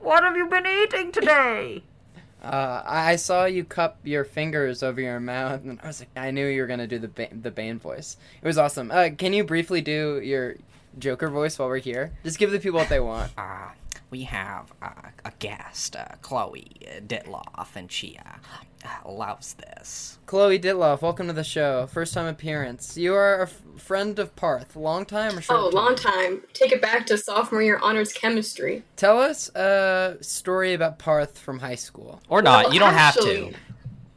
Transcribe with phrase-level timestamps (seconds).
[0.00, 1.82] What have you been eating today?
[2.40, 6.30] Uh, I saw you cup your fingers over your mouth, and I was like, I
[6.30, 8.16] knew you were gonna do the ba- the Bane voice.
[8.40, 8.92] It was awesome.
[8.92, 10.54] Uh, can you briefly do your
[11.00, 12.12] Joker voice while we're here?
[12.22, 13.32] Just give the people what they want.
[13.36, 13.70] Uh,
[14.10, 14.88] we have uh,
[15.24, 16.70] a guest, uh, Chloe
[17.06, 20.18] Ditloff, and she uh, loves this.
[20.26, 21.86] Chloe Ditloff, welcome to the show.
[21.86, 22.96] First time appearance.
[22.96, 24.76] You are a f- friend of Parth.
[24.76, 26.42] Long time or short Oh, long time.
[26.54, 28.82] Take it back to sophomore year honors chemistry.
[28.96, 32.22] Tell us a story about Parth from high school.
[32.28, 33.58] Or not, Well, you don't actually- have to.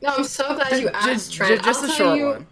[0.04, 1.60] No, I'm so glad you asked, Just, Trent.
[1.62, 2.48] ju- just a short you, one.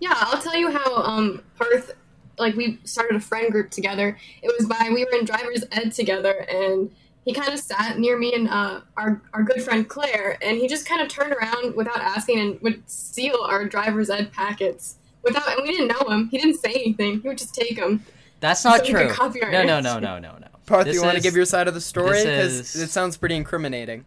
[0.00, 1.92] Yeah, I'll tell you how um Parth
[2.38, 4.16] like we started a friend group together.
[4.42, 6.90] It was by we were in driver's ed together and
[7.24, 10.68] he kind of sat near me and uh, our, our good friend Claire, and he
[10.68, 15.48] just kind of turned around without asking and would steal our driver's ed packets without,
[15.56, 16.28] and we didn't know him.
[16.28, 17.20] He didn't say anything.
[17.22, 18.04] He would just take them.
[18.40, 19.08] That's not So true.
[19.08, 20.00] copy our No, no, answer.
[20.00, 20.48] no, no, no, no.
[20.66, 22.22] Parth, This you want to give your side of the story?
[22.22, 24.04] Because is- it sounds pretty incriminating.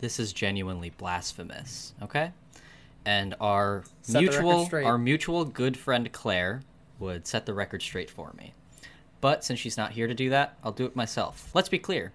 [0.00, 2.32] This is genuinely blasphemous, okay?
[3.04, 6.62] And our Set mutual our mutual good friend Claire
[6.98, 8.54] would set the record straight for me.
[9.20, 11.50] But since she's not here to do that, I'll do it myself.
[11.54, 12.12] Let's be clear.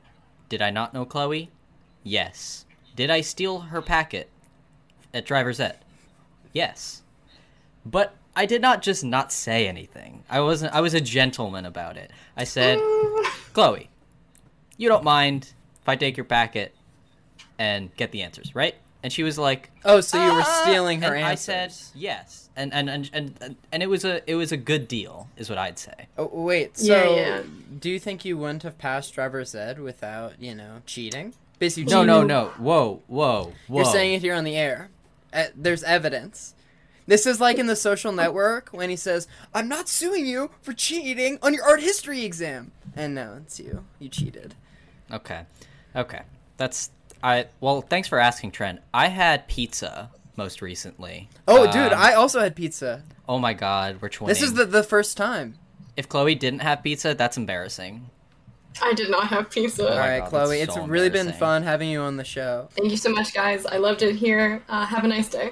[0.47, 1.49] Did I not know Chloe?
[2.03, 2.65] Yes.
[2.95, 4.29] Did I steal her packet
[5.13, 5.77] at driver's ed?
[6.53, 7.01] Yes.
[7.85, 10.23] But I did not just not say anything.
[10.29, 12.11] I wasn't I was a gentleman about it.
[12.37, 12.79] I said,
[13.53, 13.89] Chloe,
[14.77, 16.75] you don't mind if I take your packet
[17.57, 18.75] and get the answers, right?
[19.01, 21.49] And she was like, Oh, so you were "Ah." stealing her and answers.
[21.49, 24.87] I said yes, and and, and and and it was a it was a good
[24.89, 26.07] deal, is what I'd say.
[26.17, 27.41] Oh, wait, so Yeah, yeah.
[27.79, 31.33] do you think you wouldn't have passed driver's ed without, you know, cheating?
[31.59, 32.45] Basically, No, no, no.
[32.57, 33.77] Whoa, whoa, whoa.
[33.77, 34.89] You're saying it here on the air.
[35.31, 36.55] Uh, there's evidence.
[37.07, 40.73] This is like in the social network when he says, I'm not suing you for
[40.73, 42.71] cheating on your art history exam.
[42.95, 43.85] And no, it's you.
[43.97, 44.55] You cheated.
[45.11, 45.41] Okay,
[45.95, 46.21] okay.
[46.57, 46.91] That's
[47.23, 47.47] I.
[47.59, 48.81] Well, thanks for asking, Trent.
[48.93, 51.29] I had pizza most recently.
[51.47, 53.03] Oh, dude, Um, I also had pizza.
[53.27, 54.27] Oh my God, we're twinning.
[54.27, 55.55] This is the, the first time.
[55.97, 58.09] If Chloe didn't have pizza, that's embarrassing.
[58.81, 59.83] I did not have pizza.
[59.89, 62.69] All my right, God, Chloe, it's so really been fun having you on the show.
[62.71, 63.65] Thank you so much, guys.
[63.65, 64.63] I loved it here.
[64.69, 65.51] Uh, have a nice day.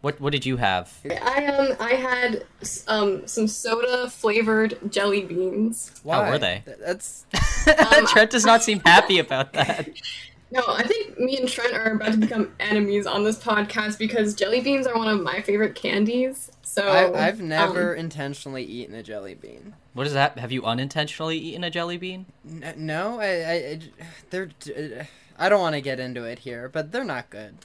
[0.00, 0.96] What What did you have?
[1.04, 2.44] I um I had
[2.86, 5.90] um some soda flavored jelly beans.
[6.04, 6.30] Why?
[6.30, 6.62] were they?
[6.64, 7.26] Th- That's
[8.12, 9.88] Trent does not seem happy about that.
[10.50, 14.34] No, I think me and Trent are about to become enemies on this podcast because
[14.34, 16.50] jelly beans are one of my favorite candies.
[16.62, 19.74] So I, I've never um, intentionally eaten a jelly bean.
[19.92, 20.38] What is that?
[20.38, 22.26] Have you unintentionally eaten a jelly bean?
[22.48, 23.80] N- no, I, I, I
[24.30, 24.50] they're.
[25.38, 27.56] I don't want to get into it here, but they're not good.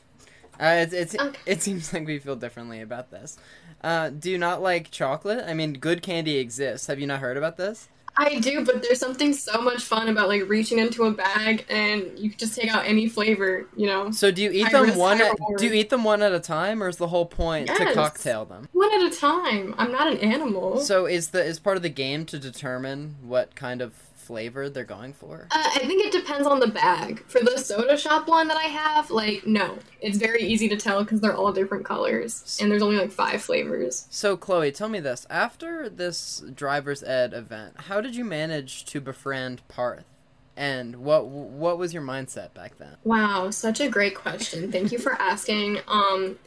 [0.60, 1.40] Uh, it's, it's Okay.
[1.46, 3.38] it seems like we feel differently about this.
[3.84, 5.44] Uh, do you not like chocolate?
[5.48, 6.88] I mean, good candy exists.
[6.88, 7.90] Have you not heard about this?
[8.16, 12.18] I do, but there's something so much fun about like reaching into a bag and
[12.18, 13.68] you can just take out any flavor.
[13.76, 15.22] You know, So do you eat them risk, one?
[15.22, 17.94] At, do you eat them one at a time, or is the whole point to
[17.94, 18.68] cocktail them?
[18.72, 19.74] one at a time.
[19.78, 20.80] I'm not an animal.
[20.80, 23.94] So is the is part of the game to determine what kind of
[24.24, 25.48] flavor they're going for?
[25.52, 27.24] Uh, I think it depends on the bag.
[27.28, 29.78] For the soda shop one that I have, like, no.
[30.02, 32.58] It's very easy to tell because they're all different colors.
[32.62, 34.08] And there's only like five flavors.
[34.10, 39.00] So Chloe, tell me this: after this driver's ed event, how did you manage to
[39.02, 40.06] befriend Parth?
[40.56, 42.96] And what what was your mindset back then?
[43.04, 44.72] Wow, such a great question.
[44.72, 45.80] Thank you for asking.
[45.88, 46.38] Um,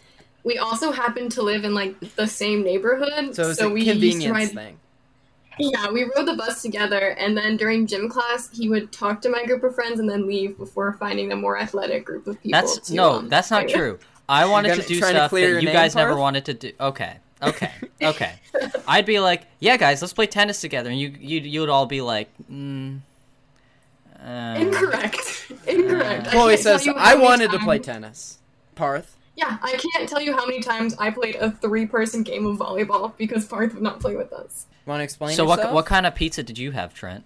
[0.45, 3.81] we also happen to live in like the same neighborhood, So it's so a we
[3.81, 4.53] used to convenience ride.
[4.53, 4.79] thing.
[5.59, 9.29] Yeah, we rode the bus together, and then during gym class, he would talk to
[9.31, 12.61] my group of friends and then leave before finding a more athletic group of people.
[12.61, 13.99] That's to, no, um, that's not hang true.
[14.29, 16.73] I wanted gonna- do trying to stuff that you name, guys never wanted to do.
[16.81, 17.73] Okay, okay,
[18.03, 18.33] okay.
[18.87, 21.87] I'd be like, yeah, guys, let's play tennis together, and you you you would all
[21.87, 22.99] be like, mm,
[24.23, 25.53] uh, Incorrect.
[25.67, 26.27] Incorrect.
[26.27, 28.39] I Chloe can't says, "I many wanted to play tennis."
[28.75, 29.17] Parth.
[29.37, 33.17] Yeah, I can't tell you how many times I played a three-person game of volleyball
[33.17, 34.67] because Parth would not play with us.
[34.87, 35.75] Want to explain So what yourself?
[35.75, 37.25] what kind of pizza did you have, Trent?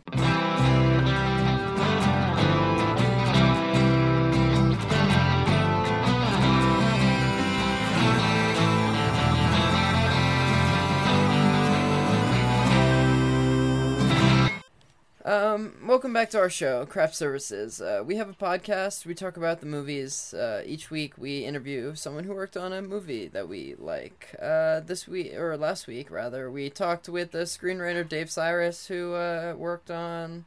[15.31, 17.81] Um, welcome back to our show, Craft Services.
[17.81, 19.07] Uh, we have a podcast.
[19.07, 20.35] We talk about the movies.
[20.35, 24.35] Uh, each week, we interview someone who worked on a movie that we like.
[24.43, 29.15] Uh, this week or last week, rather, we talked with the screenwriter Dave Sirus, who
[29.15, 30.47] uh, worked on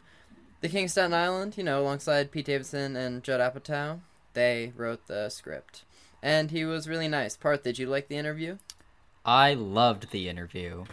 [0.60, 1.56] The King of Staten Island.
[1.56, 4.02] You know, alongside Pete Davidson and Judd Apatow.
[4.34, 5.86] They wrote the script,
[6.22, 7.38] and he was really nice.
[7.38, 8.58] Parth, did you like the interview?
[9.24, 10.84] I loved the interview.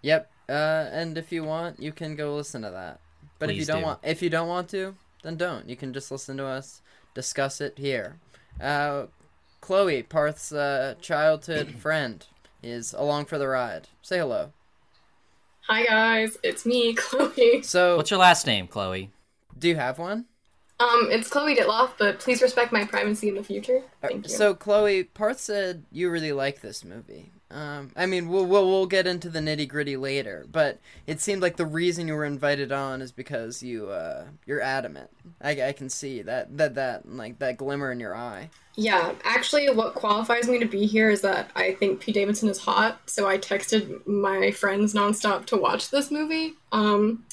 [0.00, 0.30] Yep.
[0.48, 3.00] Uh, and if you want, you can go listen to that.
[3.38, 3.86] But if you don't do.
[3.86, 5.68] want, if you don't want to, then don't.
[5.68, 6.82] You can just listen to us
[7.18, 8.20] discuss it here.
[8.60, 9.06] Uh,
[9.60, 12.24] Chloe, Parth's uh, childhood friend,
[12.62, 13.88] is along for the ride.
[14.02, 14.52] Say hello.
[15.62, 17.62] Hi guys, it's me, Chloe.
[17.62, 19.10] So, What's your last name, Chloe?
[19.58, 20.26] do you have one?
[20.78, 23.82] Um, it's Chloe Ditloff, but please respect my privacy in the future.
[24.02, 24.32] Uh, Thank you.
[24.32, 27.32] So, Chloe, Parth said you really like this movie.
[27.50, 31.40] Um, I mean, we'll, we'll we'll get into the nitty gritty later, but it seemed
[31.40, 35.08] like the reason you were invited on is because you uh, you're adamant.
[35.40, 38.50] I, I can see that that that like that glimmer in your eye.
[38.76, 42.58] yeah, actually, what qualifies me to be here is that I think Pete Davidson is
[42.58, 46.54] hot, so I texted my friends nonstop to watch this movie.
[46.70, 47.24] Um,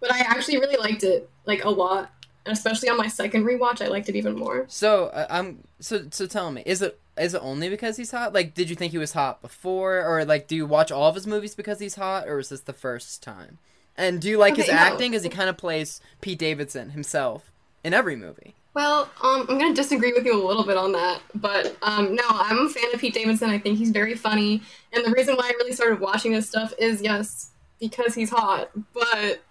[0.00, 2.12] but I actually really liked it, like a lot,
[2.46, 4.66] and especially on my second rewatch, I liked it even more.
[4.68, 6.26] So uh, I'm so so.
[6.26, 8.32] Tell me, is it is it only because he's hot?
[8.32, 11.14] Like, did you think he was hot before, or like, do you watch all of
[11.14, 13.58] his movies because he's hot, or is this the first time?
[13.96, 14.74] And do you like his no.
[14.74, 15.10] acting?
[15.10, 18.54] Because he kind of plays Pete Davidson himself in every movie.
[18.74, 22.22] Well, um, I'm gonna disagree with you a little bit on that, but um, no,
[22.28, 23.50] I'm a fan of Pete Davidson.
[23.50, 24.62] I think he's very funny,
[24.92, 27.50] and the reason why I really started watching this stuff is yes,
[27.80, 28.70] because he's hot.
[28.94, 29.42] But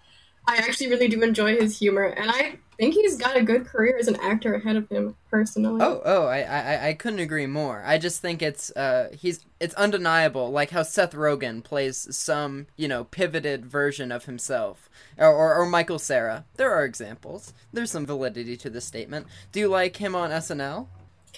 [0.46, 3.96] I actually really do enjoy his humor, and I think he's got a good career
[3.98, 5.82] as an actor ahead of him personally.
[5.82, 7.82] Oh, oh, I, I, I couldn't agree more.
[7.84, 12.86] I just think it's, uh, he's, it's undeniable, like how Seth Rogen plays some, you
[12.86, 14.88] know, pivoted version of himself,
[15.18, 16.44] or, or, or Michael Cera.
[16.54, 17.52] There are examples.
[17.72, 19.26] There's some validity to this statement.
[19.50, 20.86] Do you like him on SNL?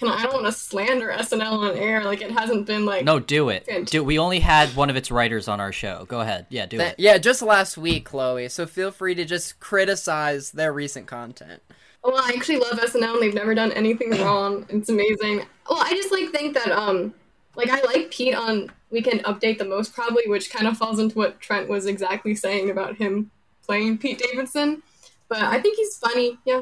[0.01, 2.03] Can I, I don't want to slander SNL on air.
[2.03, 3.67] Like it hasn't been like No, do it.
[3.67, 3.85] Good.
[3.85, 6.05] Do we only had one of its writers on our show?
[6.07, 6.47] Go ahead.
[6.49, 6.99] Yeah, do That- it.
[6.99, 8.49] yeah, just last week, Chloe.
[8.49, 11.61] So feel free to just criticize their recent content.
[12.03, 14.65] Well, I actually love SNL and they've never done anything wrong.
[14.69, 15.45] It's amazing.
[15.69, 17.13] Well, I just like think that um
[17.55, 21.15] like I like Pete on Weekend Update the most probably, which kind of falls into
[21.15, 23.29] what Trent was exactly saying about him
[23.65, 24.81] playing Pete Davidson.
[25.29, 26.61] But I think he's funny, yeah.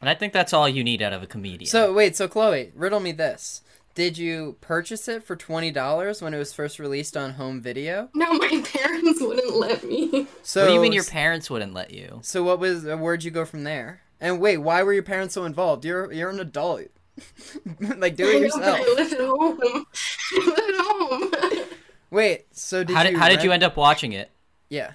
[0.00, 1.68] And I think that's all you need out of a comedian.
[1.68, 3.62] So wait, so Chloe, riddle me this:
[3.94, 8.08] Did you purchase it for twenty dollars when it was first released on home video?
[8.14, 10.26] No, my parents wouldn't let me.
[10.42, 12.20] So what do you mean your parents wouldn't let you?
[12.22, 12.86] So what was?
[12.86, 14.02] Uh, where'd you go from there?
[14.20, 15.84] And wait, why were your parents so involved?
[15.84, 16.82] You're you're an adult.
[17.96, 18.80] like do I it know, yourself.
[18.80, 19.58] I live at home.
[20.32, 21.68] I live at home.
[22.10, 23.18] Wait, so did how did you?
[23.18, 24.30] how did you end up watching it?
[24.68, 24.92] Yeah.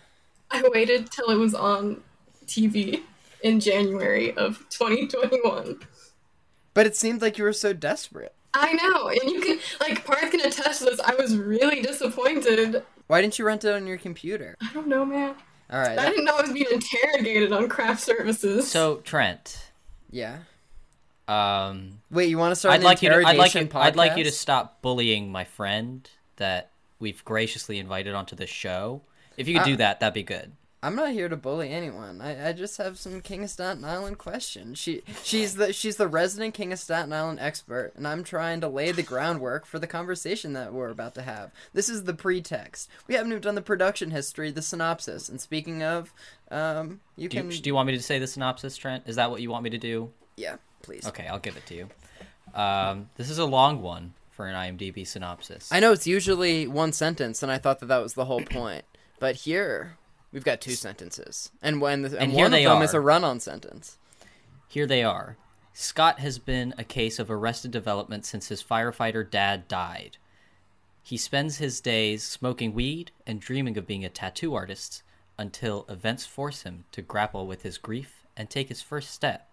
[0.49, 2.01] I waited till it was on
[2.45, 3.01] TV
[3.43, 5.79] in January of 2021.
[6.73, 8.33] But it seemed like you were so desperate.
[8.53, 10.99] I know, and you can like Parth can attest to this.
[10.99, 12.83] I was really disappointed.
[13.07, 14.55] Why didn't you rent it on your computer?
[14.61, 15.35] I don't know, man.
[15.69, 15.91] All right.
[15.91, 18.69] I that- didn't know I was being interrogated on craft services.
[18.69, 19.71] So Trent,
[20.09, 20.39] yeah.
[21.27, 23.81] um, Wait, you want to start I'd an like you to I'd like you, interrogation
[23.81, 29.01] I'd like you to stop bullying my friend that we've graciously invited onto the show.
[29.37, 30.51] If you could Uh, do that, that'd be good.
[30.83, 32.21] I'm not here to bully anyone.
[32.21, 34.79] I, I just have some King of Staten Island questions.
[34.79, 38.67] She she's the she's the resident King of Staten Island expert, and I'm trying to
[38.67, 41.51] lay the groundwork for the conversation that we're about to have.
[41.73, 42.89] This is the pretext.
[43.07, 45.29] We haven't even done the production history, the synopsis.
[45.29, 46.11] And speaking of,
[46.49, 49.03] um, you Do you, can do you want me to say the synopsis, Trent?
[49.05, 50.11] Is that what you want me to do?
[50.35, 51.05] yeah, please.
[51.05, 51.89] Okay, I'll give it to you.
[52.55, 55.69] Um, this is a long one for an IMDb synopsis.
[55.71, 58.83] I know it's usually one sentence, and I thought that that was the whole point.
[59.19, 59.97] But here,
[60.31, 63.39] we've got two sentences, and when the, and, And one of them is a run-on
[63.39, 63.97] sentence.
[64.67, 65.37] Here they are.
[65.73, 70.17] Scott has been a case of arrested development since his firefighter dad died.
[71.03, 75.01] He spends his days smoking weed and dreaming of being a tattoo artist
[75.37, 79.49] until events force him to grapple with his grief and take his first step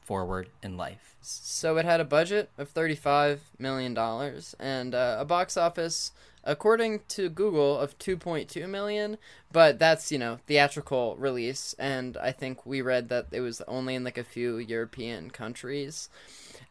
[0.00, 1.16] forward in life.
[1.22, 6.10] So it had a budget of thirty-five million dollars and uh, a box office,
[6.44, 9.18] according to Google, of two point two million.
[9.52, 13.94] But that's you know theatrical release, and I think we read that it was only
[13.94, 16.08] in like a few European countries.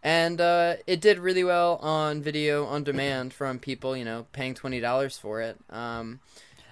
[0.03, 4.55] And uh, it did really well on video on demand from people, you know, paying
[4.55, 5.57] twenty dollars for it.
[5.69, 6.21] Um,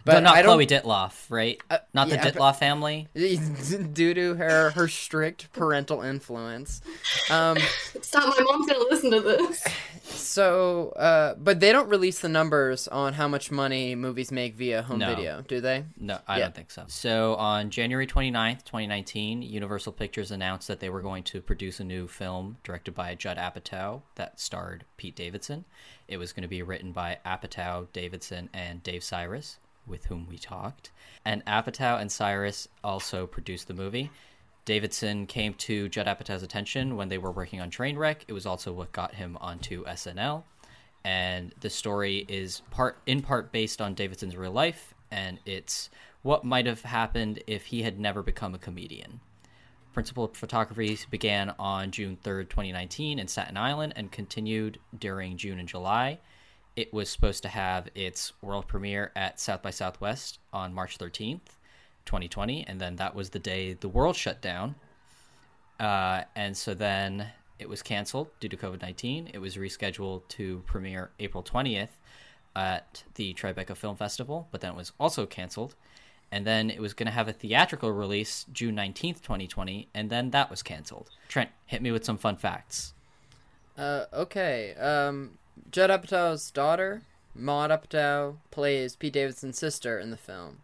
[0.06, 1.62] But but not I don't, Chloe Ditloff, right?
[1.70, 3.08] Uh, not yeah, the but- Ditloff family.
[3.94, 6.82] due to her her strict parental influence.
[7.30, 7.58] Um,
[8.02, 8.34] Stop!
[8.36, 9.64] My mom's gonna listen to this.
[10.22, 14.82] So, uh, but they don't release the numbers on how much money movies make via
[14.84, 15.16] home No.
[15.16, 15.86] video, do they?
[15.98, 16.46] No, I Yeah.
[16.46, 16.86] don't think so.
[16.88, 21.84] So on January 29th, 2019, Universal Pictures announced that they were going to produce a
[21.84, 25.66] new film directed by Judd Apatow that starred Pete Davidson.
[26.08, 29.58] It was going to be written by Apatow, Davidson, and Dave Sirus,
[29.88, 30.92] with whom we talked.
[31.26, 34.12] And Apatow and Sirus also produced the movie.
[34.70, 38.22] Davidson came to Judd Apatow's attention when they were working on Trainwreck.
[38.28, 40.44] It was also what got him onto SNL
[41.04, 45.90] and the story is part in part based on Davidson's real life, and it's
[46.22, 49.20] what might have happened if he had never become a comedian.
[49.94, 55.68] Principal photography began on June 3rd, 2019, in Staten Island and continued during June and
[55.68, 56.20] July.
[56.76, 61.58] It was supposed to have its world premiere at South by Southwest on March 13th,
[62.10, 64.74] 2020, and then that was the day the world shut down.
[65.80, 67.28] Uh, and so then
[67.60, 69.30] it was canceled due to COVID 19.
[69.32, 71.90] It was rescheduled to premiere April 20th
[72.56, 75.76] at the Tribeca Film Festival, but then it was also canceled.
[76.32, 80.32] And then it was going to have a theatrical release June 19th, 2020, and then
[80.32, 81.10] that was canceled.
[81.28, 82.94] Trent, hit me with some fun facts.
[83.78, 84.74] Uh, okay.
[84.76, 85.38] Um,
[85.72, 87.04] Judd Apatow's daughter,
[87.36, 90.60] Maud Apatow, plays Pete Davidson's sister in the film.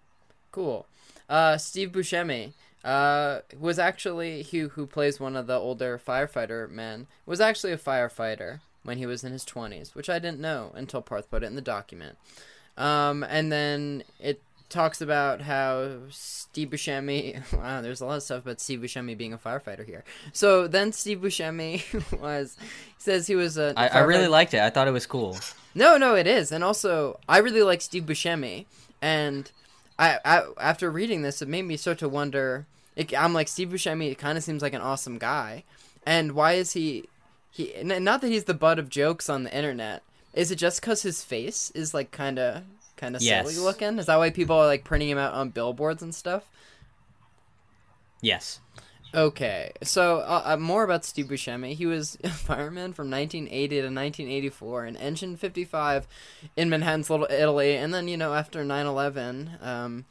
[0.52, 0.88] Cool.
[1.30, 2.54] Uh, Steve Buscemi,
[2.86, 7.78] uh, was actually who who plays one of the older firefighter men was actually a
[7.78, 11.48] firefighter when he was in his twenties, which I didn't know until Parth put it
[11.48, 12.18] in the document.
[12.78, 14.40] Um, and then it
[14.70, 17.42] talks about how Steve Buscemi.
[17.58, 20.04] Wow, there's a lot of stuff about Steve Buscemi being a firefighter here.
[20.32, 21.82] So then Steve Buscemi
[22.22, 22.56] was
[23.00, 23.74] says he was a.
[23.76, 24.60] I, I really liked it.
[24.60, 25.40] I thought it was cool.
[25.74, 28.66] no, no, it is, and also I really like Steve Buscemi,
[29.02, 29.52] and
[29.98, 32.66] I, I after reading this, it made me start to wonder.
[32.96, 34.12] It, I'm like Steve Buscemi.
[34.12, 35.64] It kind of seems like an awesome guy,
[36.06, 37.06] and why is he?
[37.52, 40.04] He not that he's the butt of jokes on the internet.
[40.34, 42.64] Is it just because his face is like kind of
[42.98, 43.50] kind of Yes.
[43.50, 43.98] silly looking?
[44.00, 46.44] Is that why people are like printing him out on billboards and stuff?
[48.22, 48.60] Yes.
[49.16, 51.74] Okay, so uh, uh, more about Steve Buscemi.
[51.74, 56.06] He was a fireman from 1980 to 1984 in Engine 55
[56.58, 60.06] in Manhattan's Little Italy, and then you know after 9/11, um,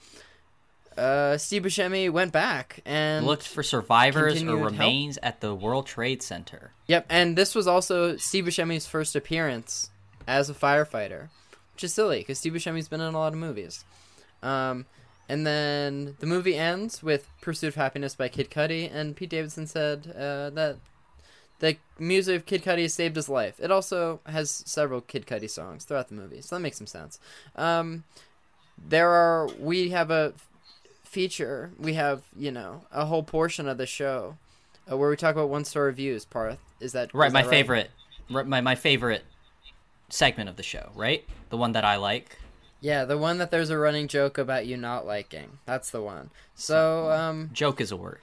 [0.97, 4.73] uh, Steve Buscemi went back and Looked for survivors or continued help.
[4.73, 6.73] remains at the World Trade Center.
[6.87, 9.91] Yep, and this was also Steve Buscemi's first appearance
[10.27, 11.29] as a firefighter,
[11.75, 13.85] which is silly because Steve Buscemi's been in a lot of movies.
[14.43, 14.87] Um,
[15.29, 19.67] and then the movie ends with "Pursuit of Happiness" by Kid Cudi, and Pete Davidson
[19.67, 20.77] said uh, that
[21.61, 23.59] the music of Kid Cudi saved his life.
[23.61, 27.19] It also has several Kid Cudi songs throughout the movie, so that makes some sense.
[27.57, 28.05] Um,
[28.77, 30.35] there are we have a
[31.05, 31.71] feature.
[31.79, 34.37] We have you know a whole portion of the show
[34.91, 36.25] uh, where we talk about one star reviews.
[36.25, 37.91] Parth, is that Right, is my that favorite,
[38.31, 39.25] right, my my favorite
[40.09, 40.91] segment of the show.
[40.95, 42.37] Right, the one that I like.
[42.85, 45.57] Yeah, the one that there's a running joke about you not liking.
[45.65, 46.29] That's the one.
[46.55, 48.21] So um, Joke is a word.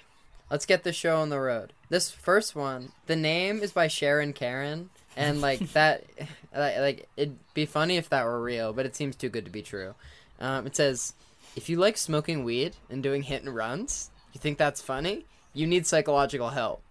[0.52, 1.74] let's get the show on the road.
[1.90, 6.04] This first one, the name is by Sharon Karen, and like that,
[6.56, 9.64] like it'd be funny if that were real, but it seems too good to be
[9.64, 9.96] true.
[10.40, 11.16] Um, it says,
[11.56, 15.26] if you like smoking weed and doing hit and runs, you think that's funny?
[15.56, 16.84] You need psychological help.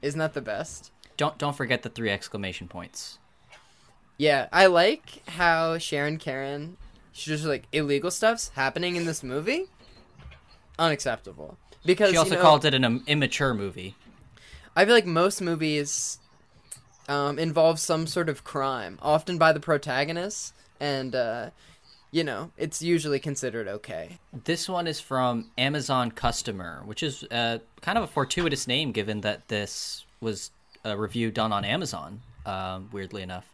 [0.00, 0.92] Isn't that the best?
[1.16, 3.18] Don't don't forget the three exclamation points.
[4.16, 6.76] Yeah, I like how Sharon Karen,
[7.20, 9.66] she's just like illegal stuff's happening in this movie.
[10.78, 11.58] Unacceptable.
[11.84, 13.94] Because She also you know, called it an um, immature movie.
[14.74, 16.18] I feel like most movies
[17.08, 21.50] um, involve some sort of crime, often by the protagonist, and uh,
[22.10, 24.18] you know it's usually considered okay.
[24.32, 29.22] This one is from Amazon Customer, which is uh, kind of a fortuitous name given
[29.22, 30.50] that this was
[30.84, 33.50] a review done on Amazon, um, weirdly enough.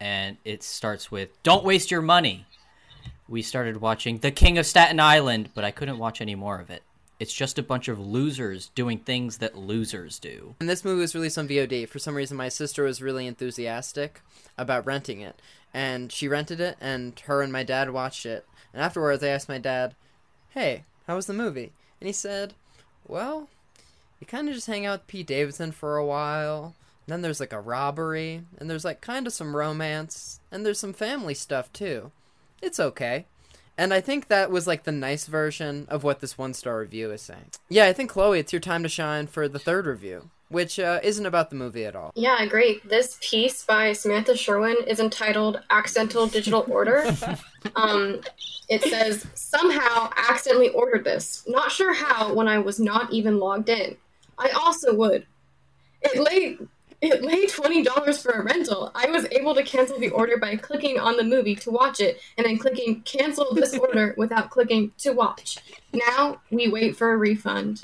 [0.00, 2.46] And it starts with Don't waste your money.
[3.32, 6.68] We started watching The King of Staten Island, but I couldn't watch any more of
[6.68, 6.82] it.
[7.18, 10.54] It's just a bunch of losers doing things that losers do.
[10.60, 11.88] And this movie was released on VOD.
[11.88, 14.20] For some reason, my sister was really enthusiastic
[14.58, 15.40] about renting it,
[15.72, 18.44] and she rented it, and her and my dad watched it.
[18.74, 19.94] And afterwards, I asked my dad,
[20.50, 21.72] "Hey, how was the movie?"
[22.02, 22.52] And he said,
[23.08, 23.48] "Well,
[24.20, 26.74] you kind of just hang out with Pete Davidson for a while.
[27.06, 30.78] And then there's like a robbery, and there's like kind of some romance, and there's
[30.78, 32.12] some family stuff too.
[32.62, 33.26] It's okay."
[33.76, 37.10] And I think that was like the nice version of what this one star review
[37.10, 37.50] is saying.
[37.68, 41.00] Yeah, I think Chloe, it's your time to shine for the third review, which uh,
[41.02, 42.12] isn't about the movie at all.
[42.14, 42.86] Yeah, great.
[42.88, 47.16] This piece by Samantha Sherwin is entitled Accidental Digital Order.
[47.76, 48.20] um,
[48.68, 51.44] it says, somehow accidentally ordered this.
[51.48, 53.96] Not sure how when I was not even logged in.
[54.38, 55.26] I also would.
[56.02, 56.58] It lay
[57.02, 58.90] it lay twenty dollars for a rental.
[58.94, 62.20] I was able to cancel the order by clicking on the movie to watch it
[62.38, 65.58] and then clicking cancel this order without clicking to watch.
[65.92, 67.82] Now we wait for a refund.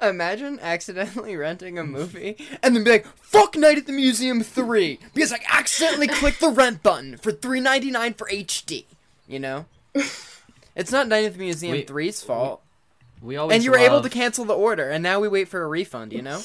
[0.00, 4.98] Imagine accidentally renting a movie and then be like, "Fuck Night at the Museum 3"
[5.14, 8.84] because I accidentally clicked the rent button for 3.99 for HD.
[9.28, 12.62] You know, it's not Night at the Museum We- 3's fault.
[13.22, 15.62] We always and you were able to cancel the order, and now we wait for
[15.62, 16.14] a refund.
[16.14, 16.40] You know,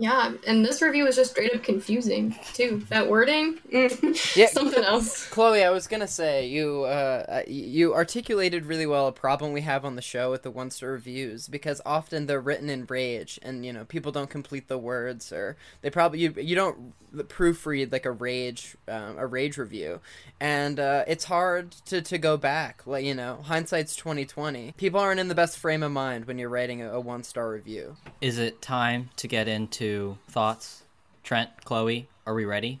[0.00, 2.82] Yeah, and this review is just straight up confusing too.
[2.88, 4.46] That wording, mm, Yeah.
[4.46, 5.26] something else.
[5.28, 9.60] Chloe, I was gonna say you uh, uh, you articulated really well a problem we
[9.60, 13.38] have on the show with the one star reviews because often they're written in rage
[13.42, 16.94] and you know people don't complete the words or they probably you, you don't
[17.28, 20.00] proofread like a rage um, a rage review
[20.40, 25.20] and uh, it's hard to, to go back like you know hindsight's 2020 people aren't
[25.20, 28.38] in the best frame of mind when you're writing a, a one star review Is
[28.38, 29.89] it time to get into
[30.28, 30.82] thoughts?
[31.22, 32.80] Trent, Chloe, are we ready?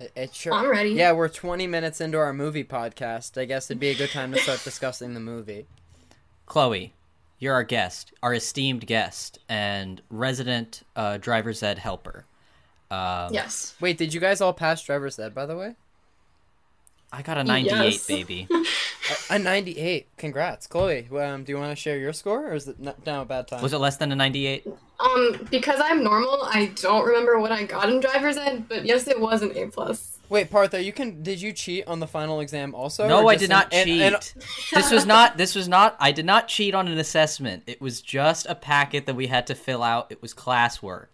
[0.00, 0.52] It, it sure.
[0.52, 0.90] I'm ready.
[0.90, 3.40] Yeah, we're 20 minutes into our movie podcast.
[3.40, 5.66] I guess it'd be a good time to start discussing the movie.
[6.46, 6.92] Chloe,
[7.38, 12.24] you're our guest, our esteemed guest, and resident uh, driver's ed helper.
[12.90, 13.74] Um, Yes.
[13.80, 15.76] Wait, did you guys all pass driver's ed, by the way?
[17.14, 18.06] I got a 98, Yes.
[18.06, 18.48] baby.
[19.30, 20.16] A, a 98.
[20.16, 20.66] Congrats.
[20.66, 23.24] Chloe, um, do you want to share your score, or is it n- now a
[23.24, 23.60] bad time?
[23.62, 24.66] Was it less than a 98?
[25.00, 29.08] Um, because I'm normal, I don't remember what I got in driver's ed, but yes,
[29.08, 30.18] it was an A plus.
[30.28, 31.22] Wait, Partha, you can.
[31.22, 33.06] Did you cheat on the final exam also?
[33.06, 34.00] No, I did not and- cheat.
[34.00, 34.32] and-
[34.72, 35.36] this was not.
[35.36, 35.96] This was not.
[36.00, 37.64] I did not cheat on an assessment.
[37.66, 40.06] It was just a packet that we had to fill out.
[40.10, 41.08] It was classwork.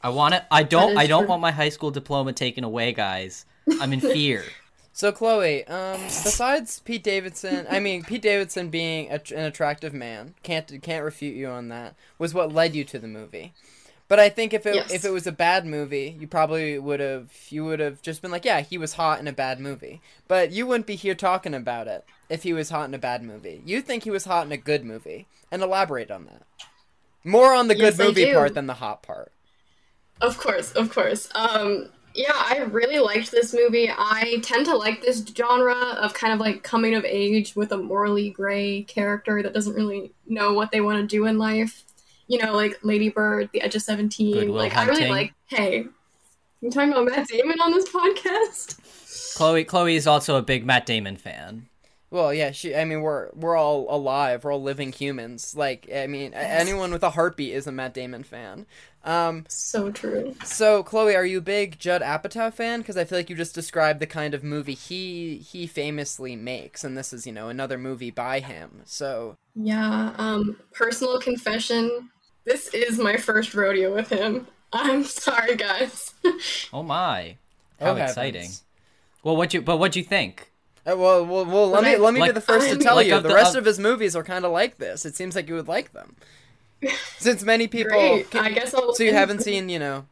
[0.00, 0.44] I want it.
[0.50, 0.96] I don't.
[0.96, 1.30] I don't true.
[1.30, 3.46] want my high school diploma taken away, guys.
[3.80, 4.44] I'm in fear.
[4.98, 10.34] So Chloe, um, besides Pete Davidson, I mean Pete Davidson being a, an attractive man,
[10.42, 11.94] can't can't refute you on that.
[12.18, 13.52] Was what led you to the movie.
[14.08, 14.92] But I think if it Yes.
[14.92, 18.32] if it was a bad movie, you probably would have you would have just been
[18.32, 20.00] like, yeah, he was hot in a bad movie.
[20.26, 23.22] But you wouldn't be here talking about it if he was hot in a bad
[23.22, 23.62] movie.
[23.64, 26.42] You think he was hot in a good movie, and elaborate on that.
[27.22, 29.30] More on the good Yes, I movie part than the hot part.
[30.20, 31.28] Of course, of course.
[31.36, 33.88] Um, yeah, I really liked this movie.
[33.88, 37.76] I tend to like this genre of kind of like coming of age with a
[37.76, 41.84] morally gray character that doesn't really know what they want to do in life.
[42.26, 44.48] You know, like Lady Bird, The Edge of Seventeen.
[44.48, 45.32] Like I really like.
[45.46, 45.86] Hey,
[46.60, 49.36] you talking about Matt Damon on this podcast?
[49.36, 49.62] Chloe.
[49.62, 51.68] Chloe is also a big Matt Damon fan.
[52.10, 52.74] Well, yeah, she.
[52.74, 54.44] I mean, we're we're all alive.
[54.44, 55.54] We're all living humans.
[55.54, 58.64] Like, I mean, a- anyone with a heartbeat is a Matt Damon fan.
[59.04, 60.34] Um, So true.
[60.44, 62.80] so Chloe, are you a big Judd Apatow fan?
[62.80, 66.82] Because I feel like you just described the kind of movie he he famously makes,
[66.82, 68.80] and this is you know another movie by him.
[68.84, 70.14] So Yeah.
[70.18, 72.10] Um, personal confession.
[72.44, 74.46] This is my first rodeo with him.
[74.72, 76.12] I'm sorry, guys.
[76.72, 77.36] Oh my!
[77.80, 78.10] How oh, heavens.
[78.10, 78.50] exciting!
[79.22, 79.62] Well, what you?
[79.62, 80.50] But what you think?
[80.90, 82.80] Uh, well, well, well, let me Like- let me like- be the first to I'm-
[82.80, 83.14] tell like you.
[83.20, 85.04] The the- rest of- of his movies are kind of like this.
[85.04, 86.16] It seems like you would like them,
[87.18, 87.90] since many people.
[87.90, 88.30] Great.
[88.30, 88.94] can- I guess I'll.
[88.94, 90.06] so you haven't seen, you know,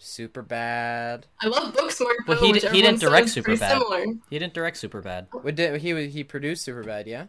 [0.00, 1.24] Superbad.
[1.42, 2.26] I love Booksmart.
[2.26, 4.04] Well, though, he which he didn't direct says is pretty Similar.
[4.30, 5.26] He didn't direct Superbad.
[5.30, 7.06] What did he he produced Superbad?
[7.06, 7.26] Yeah.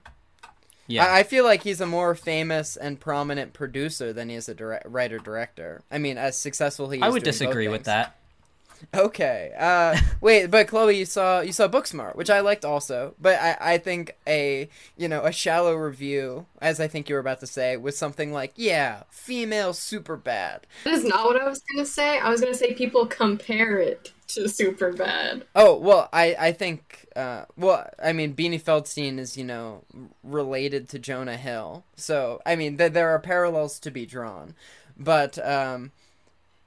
[0.89, 1.05] Yeah.
[1.05, 4.53] I, I feel like he's a more famous and prominent producer than he is a
[4.53, 5.81] direct, writer director.
[5.91, 7.03] I mean, as successful he is.
[7.03, 8.15] I would disagree with that.
[8.93, 9.53] Okay.
[9.57, 13.15] Uh, wait, but Chloe, you saw you saw Booksmart, which I liked also.
[13.19, 17.21] But I, I think a you know a shallow review, as I think you were
[17.21, 20.67] about to say, was something like, yeah, female super bad.
[20.83, 22.19] That is not what I was gonna say.
[22.19, 25.43] I was gonna say people compare it to Superbad.
[25.55, 29.83] Oh well, I I think uh, well, I mean, Beanie Feldstein is you know
[30.23, 34.55] related to Jonah Hill, so I mean, th- there are parallels to be drawn,
[34.97, 35.91] but um,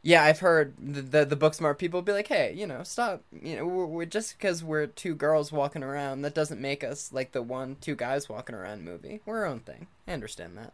[0.03, 3.57] yeah, I've heard the the, the Booksmart people be like, hey, you know, stop, you
[3.57, 7.33] know, we're, we're just because we're two girls walking around, that doesn't make us like
[7.33, 9.21] the one two guys walking around movie.
[9.27, 9.87] We're our own thing.
[10.09, 10.73] I understand that.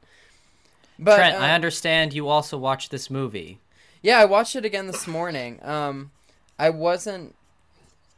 [0.99, 3.59] But Trent, uh, I understand you also watched this movie.
[4.03, 5.59] yeah, I watched it again this morning.
[5.63, 6.11] Um,
[6.59, 7.35] I wasn't.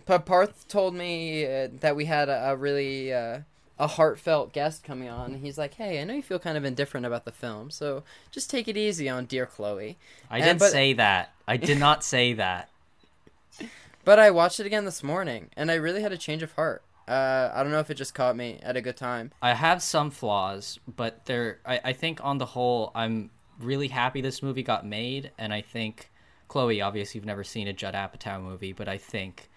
[0.07, 3.41] But Parth told me uh, that we had a, a really uh,
[3.79, 5.33] a heartfelt guest coming on.
[5.35, 8.03] and He's like, "Hey, I know you feel kind of indifferent about the film, so
[8.31, 9.97] just take it easy on dear Chloe."
[10.31, 11.33] I And- didn't but- say that.
[11.47, 12.69] I did not say that.
[14.05, 16.83] But I watched it again this morning, and I really had a change of heart.
[17.07, 19.33] Uh, I don't know if it just caught me at a good time.
[19.43, 21.59] I have some flaws, but there.
[21.65, 25.61] I, I think on the whole, I'm really happy this movie got made, and I
[25.63, 26.11] think
[26.49, 29.51] Chloe, obviously, you've never seen a Judd Apatow movie, but I think,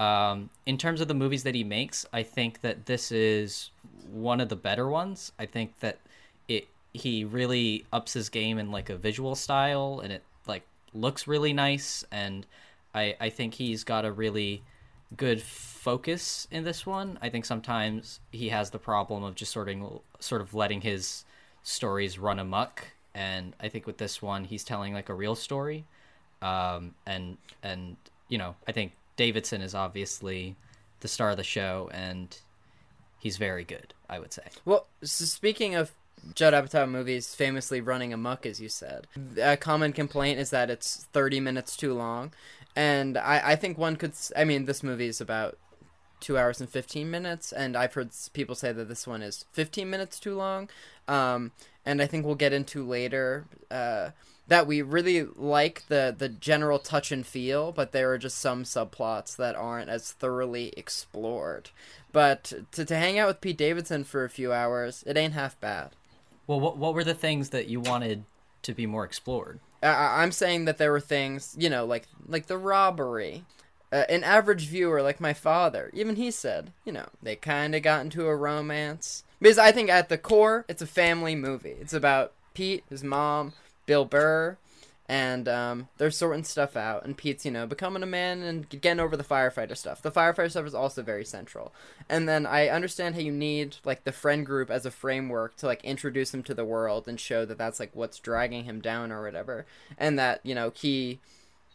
[0.00, 3.70] um, in terms of the movies that he makes, I think that this is
[4.10, 5.30] one of the better ones.
[5.38, 5.98] I think that
[6.48, 10.62] it he really ups his game in like a visual style, and it like
[10.94, 12.46] looks really nice, and
[12.94, 14.62] I I think he's got a really
[15.18, 17.18] good focus in this one.
[17.20, 21.26] I think sometimes he has the problem of just sort of sort of letting his
[21.62, 25.84] stories run amok, and I think with this one he's telling like a real story.
[26.40, 27.96] Um, and and
[28.30, 30.56] you know I think Davidson is obviously
[31.00, 32.38] the star of the show, and
[33.18, 33.92] he's very good.
[34.08, 34.44] I would say.
[34.64, 35.92] Well, so speaking of
[36.34, 39.06] Judd Apatow movies famously running amok, as you said.
[39.38, 42.32] A common complaint is that it's 30 minutes too long.
[42.74, 44.14] And I, I think one could.
[44.34, 45.58] I mean, this movie is about
[46.20, 49.90] two hours and 15 minutes, and I've heard people say that this one is 15
[49.90, 50.70] minutes too long.
[51.06, 51.52] Um,
[51.90, 54.10] and I think we'll get into later uh,
[54.46, 58.62] that we really like the, the general touch and feel, but there are just some
[58.62, 61.70] subplots that aren't as thoroughly explored.
[62.12, 65.58] But to, to hang out with Pete Davidson for a few hours, it ain't half
[65.60, 65.90] bad.
[66.46, 68.22] Well, what what were the things that you wanted
[68.62, 69.58] to be more explored?
[69.82, 73.44] I- I'm saying that there were things, you know, like like the robbery.
[73.92, 77.82] Uh, an average viewer like my father, even he said, you know, they kind of
[77.82, 79.24] got into a romance.
[79.40, 81.76] Because I think at the core, it's a family movie.
[81.80, 83.54] It's about Pete, his mom,
[83.86, 84.58] Bill Burr,
[85.08, 87.04] and um, they're sorting stuff out.
[87.04, 90.02] And Pete's, you know, becoming a man and getting over the firefighter stuff.
[90.02, 91.72] The firefighter stuff is also very central.
[92.08, 95.66] And then I understand how you need like the friend group as a framework to
[95.66, 99.10] like introduce him to the world and show that that's like what's dragging him down
[99.10, 99.66] or whatever,
[99.98, 101.18] and that you know he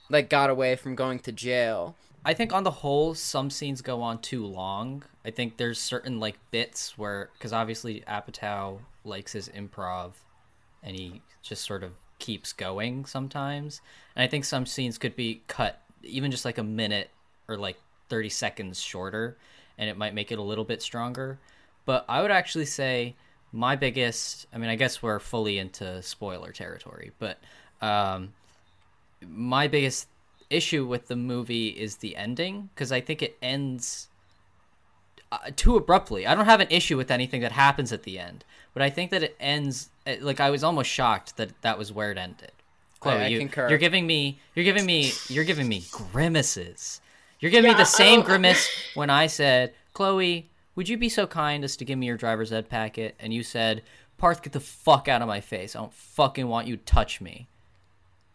[0.10, 1.96] like got away from going to jail.
[2.28, 5.04] I think on the whole, some scenes go on too long.
[5.24, 10.14] I think there's certain like bits where, because obviously Apatow likes his improv,
[10.82, 13.80] and he just sort of keeps going sometimes.
[14.16, 17.12] And I think some scenes could be cut even just like a minute
[17.48, 17.78] or like
[18.10, 19.38] 30 seconds shorter,
[19.78, 21.38] and it might make it a little bit stronger.
[21.86, 23.14] But I would actually say
[23.52, 27.38] my biggest, I mean, I guess we're fully into spoiler territory, but
[27.82, 28.34] um,
[29.28, 30.08] my biggest
[30.50, 34.08] issue with the movie is the ending because I think it ends
[35.32, 36.28] uh, too abruptly.
[36.28, 39.12] I don't have an issue with anything that happens at the end, but I think
[39.12, 42.52] that it ends uh, like I was almost shocked that that was where it ended.
[43.00, 43.70] Chloe, I you, concur.
[43.70, 47.02] you're giving me you're giving me you're giving me grimaces.
[47.40, 51.64] You're giving me the same grimace when I said, "Chloe, would you be so kind
[51.64, 53.84] as to give me your driver's ed packet?" And you said,
[54.18, 55.76] "Parth, get the fuck out of my face.
[55.76, 57.48] I don't fucking want you to touch me."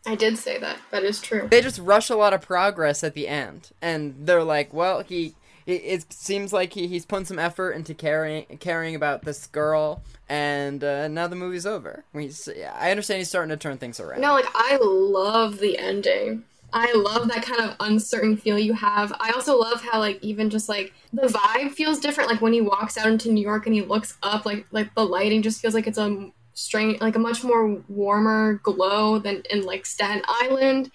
[0.07, 0.79] I did say that.
[0.91, 1.49] That is true.
[1.51, 5.35] They just rush a lot of progress at the end, and they're like, "Well, he."
[5.67, 10.03] It, it seems like he, he's putting some effort into caring caring about this girl,
[10.29, 12.03] and uh, now the movie's over.
[12.15, 14.23] He's, I understand he's starting to turn things around.
[14.23, 16.45] No, like I love the ending.
[16.73, 19.13] I love that kind of uncertain feel you have.
[19.21, 22.31] I also love how like even just like the vibe feels different.
[22.31, 25.05] Like when he walks out into New York and he looks up, like like the
[25.05, 29.62] lighting just feels like it's a strange, like a much more warmer glow than in
[29.62, 30.90] like Staten Island.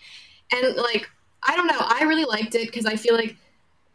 [0.52, 1.10] And like
[1.44, 3.36] I don't know, I really liked it because I feel like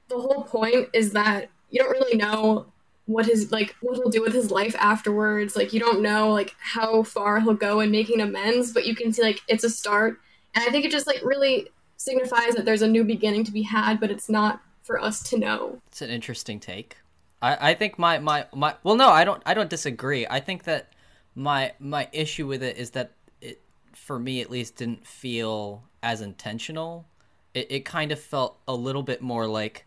[0.08, 2.66] the whole point is that you don't really know
[3.06, 6.54] what his like what he'll do with his life afterwards like you don't know like
[6.60, 10.20] how far he'll go in making amends but you can see like it's a start
[10.54, 13.62] and i think it just like really signifies that there's a new beginning to be
[13.62, 16.96] had but it's not for us to know It's an interesting take.
[17.40, 20.26] I, I think my, my, my well no, I don't I don't disagree.
[20.28, 20.92] I think that
[21.34, 23.60] my my issue with it is that it
[23.92, 27.06] for me at least didn't feel as intentional.
[27.54, 29.86] It it kind of felt a little bit more like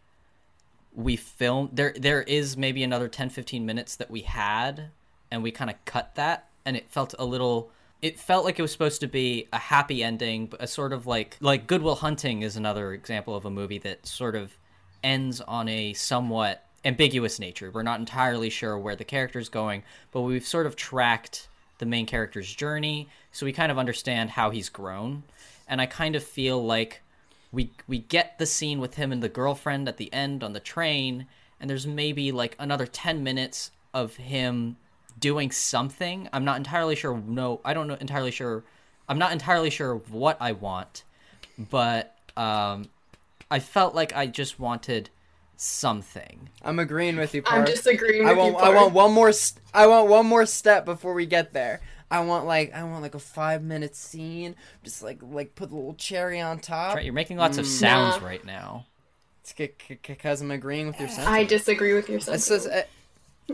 [0.95, 4.89] we filmed there there is maybe another 10 15 minutes that we had
[5.31, 8.61] and we kind of cut that and it felt a little it felt like it
[8.61, 11.95] was supposed to be a happy ending but a sort of like like Good Will
[11.95, 14.57] Hunting is another example of a movie that sort of
[15.03, 17.71] ends on a somewhat ambiguous nature.
[17.71, 21.47] We're not entirely sure where the character's going but we've sort of tracked
[21.79, 25.23] the main character's journey so we kind of understand how he's grown.
[25.67, 27.01] And i kind of feel like
[27.51, 30.59] we we get the scene with him and the girlfriend at the end on the
[30.59, 31.27] train
[31.59, 34.75] and there's maybe like another 10 minutes of him
[35.19, 36.27] doing something.
[36.33, 38.63] I'm not entirely sure no i don't know entirely sure
[39.07, 41.03] i'm not entirely sure what i want
[41.57, 42.89] but um
[43.51, 45.09] i felt like i just wanted
[45.55, 49.31] something I'm agreeing with you, i'm disagreeing I with want you I want one more
[49.31, 51.79] st- I want one more step before we get there.
[52.11, 55.75] I want like I want like a five minute scene, just like like put a
[55.75, 56.93] little cherry on top.
[56.93, 57.69] Trent, you're making lots of Mm.
[57.69, 58.27] sounds Nah.
[58.27, 58.85] right now
[59.41, 61.35] It's because I'm agreeing with your sentiment.
[61.35, 62.85] i disagree with your It's just sentiment.
[63.49, 63.53] uh,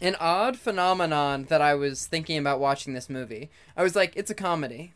[0.00, 3.50] an odd phenomenon that I was thinking about watching this movie.
[3.76, 4.92] I was like, it's a comedy.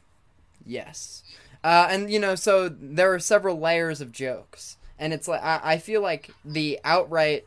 [0.64, 1.22] Yes.
[1.64, 4.76] Uh, and, you know, so there are several layers of jokes.
[5.02, 7.44] And it's like, I, I feel like the outright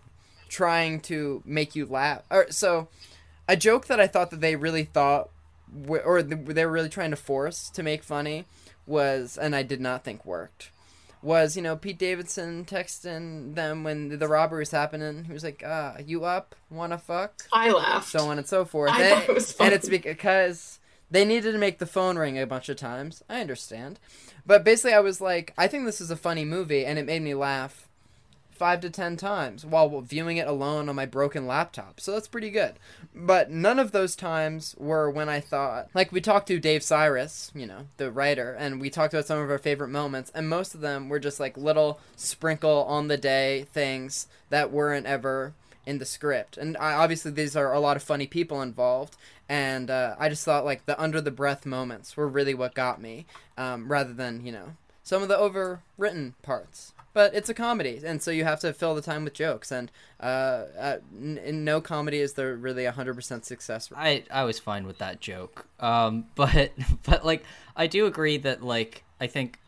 [0.50, 2.22] trying to make you laugh.
[2.30, 2.90] Or, so,
[3.48, 5.30] a joke that I thought that they really thought,
[5.88, 8.46] or they were really trying to force to make funny
[8.86, 10.70] was, and I did not think worked
[11.22, 15.24] was you know Pete Davidson texting them when the robbery was happening.
[15.26, 16.56] He was like, "Ah, you up?
[16.70, 18.92] Wanna fuck?" i laughed So on and so forth.
[18.92, 19.68] I and, thought it was funny.
[19.68, 23.24] and it's because they needed to make the phone ring a bunch of times.
[23.28, 24.00] I understand,
[24.46, 27.22] but basically, I was like, I think this is a funny movie, and it made
[27.22, 27.88] me laugh
[28.52, 32.00] five to ten times while viewing it alone on my broken laptop.
[32.00, 32.76] So that's pretty good.
[33.14, 37.52] But none of those times were when I thought, like, we talked to Dave Sirus,
[37.54, 40.74] you know, the writer, and we talked about some of our favorite moments, and most
[40.74, 45.54] of them were just like little sprinkle on the day things that weren't ever
[45.86, 46.58] in the script.
[46.58, 49.16] And I, obviously, these are a lot of funny people involved.
[49.48, 53.00] And uh, I just thought like the under the breath moments were really what got
[53.02, 53.26] me,
[53.58, 56.94] um, rather than you know some of the overwritten parts.
[57.14, 59.72] But it's a comedy, and so you have to fill the time with jokes.
[59.72, 63.90] And uh, uh, n- in no comedy is there really hundred percent success.
[63.92, 64.28] rate.
[64.32, 65.68] I I was fine with that joke.
[65.80, 66.72] Um, but
[67.04, 67.44] but like
[67.76, 69.60] I do agree that like I think,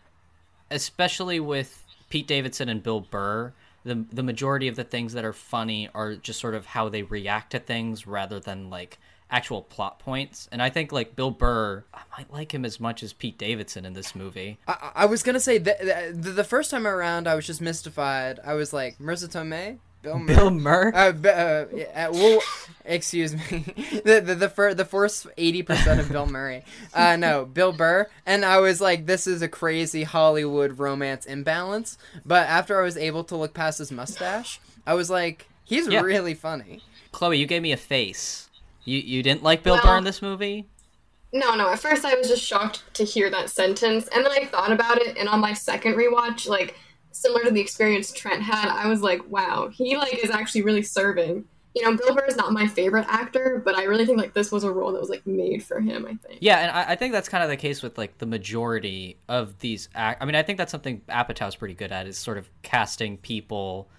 [0.71, 3.53] especially with Pete Davidson and Bill Burr,
[3.87, 7.03] the the majority of the things that are funny are just sort of how they
[7.03, 10.47] react to things rather than like actual plot points.
[10.51, 13.85] And I think like Bill Burr, I might like him as much as Pete Davidson
[13.85, 14.57] in this movie.
[14.67, 15.79] I, I was gonna say that
[16.21, 18.39] the, the first time around, I was just mystified.
[18.43, 20.35] I was like, Marisa Tomei, Bill Murray.
[20.35, 20.91] Bill Murr.
[20.95, 22.39] Uh, uh, yeah, uh, well,
[22.85, 23.39] excuse me.
[24.05, 26.63] the the the, fir- the first eighty percent of Bill Murray.
[26.93, 28.07] Uh, no, Bill Burr.
[28.25, 31.97] And I was like, this is a crazy Hollywood romance imbalance.
[32.25, 36.01] But after I was able to look past his mustache, I was like, he's Yeah.
[36.01, 36.81] really funny.
[37.11, 38.49] Chloe, you gave me a face.
[38.85, 40.67] You you didn't like Bill Well- Burr in this movie?
[41.33, 41.69] No, no.
[41.69, 45.01] At first, I was just shocked to hear that sentence, and then I thought about
[45.01, 46.75] it, and on my second rewatch, like
[47.17, 50.83] similar to the experience Trent had, I was like, wow, he like is actually really
[50.83, 51.45] serving.
[51.75, 54.51] You know, Bill Burr is not my favorite actor, but I really think like this
[54.51, 56.05] was a role that was like made for him.
[56.05, 56.39] I think.
[56.41, 59.59] Yeah, and I, I think that's kind of the case with like the majority of
[59.59, 59.89] these.
[59.93, 63.17] Act- I mean, I think that's something Apatow's pretty good at is sort of casting
[63.17, 63.89] people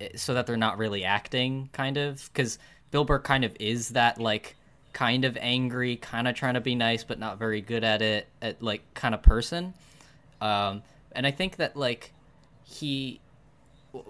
[0.00, 2.28] eh, so that they're not really acting, kind of.
[2.32, 2.58] Because
[2.90, 4.56] Bill Burr kind of is that like
[4.92, 8.26] kind of angry, kind of trying to be nice, but not very good at it,
[8.40, 9.74] at like kind of person.
[10.40, 12.12] Um, and I think that like
[12.72, 13.20] he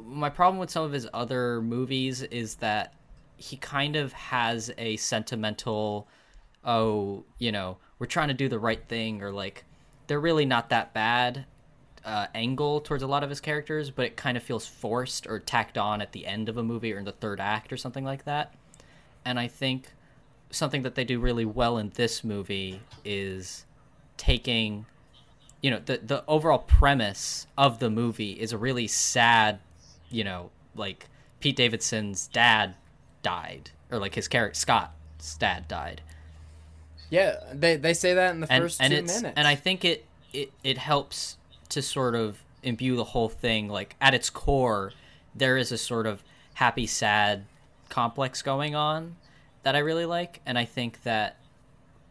[0.06, 2.94] my problem with some of his other movies is that
[3.36, 6.06] he kind of has a sentimental
[6.64, 9.64] oh you know we're trying to do the right thing or like
[10.06, 11.44] they're really not that bad
[12.04, 15.38] uh, angle towards a lot of his characters but it kind of feels forced or
[15.38, 18.04] tacked on at the end of a movie or in the third act or something
[18.04, 18.54] like that.
[19.24, 19.86] And i think
[20.50, 23.64] something that they do really well in this movie is
[24.16, 24.86] taking
[25.62, 29.60] you know the the overall premise of the movie is a really sad
[30.10, 31.06] you know like
[31.40, 32.74] Pete Davidson's dad
[33.22, 36.02] died or like his character Scott's dad died
[37.10, 39.22] Yeah, they they say that in the and first and two minutes.
[39.36, 41.36] and I think it, it it helps
[41.70, 44.92] to sort of imbue the whole thing like at its core
[45.34, 46.22] there is a sort of
[46.54, 47.44] happy sad
[47.88, 49.16] complex going on
[49.62, 51.36] that I really like and I think that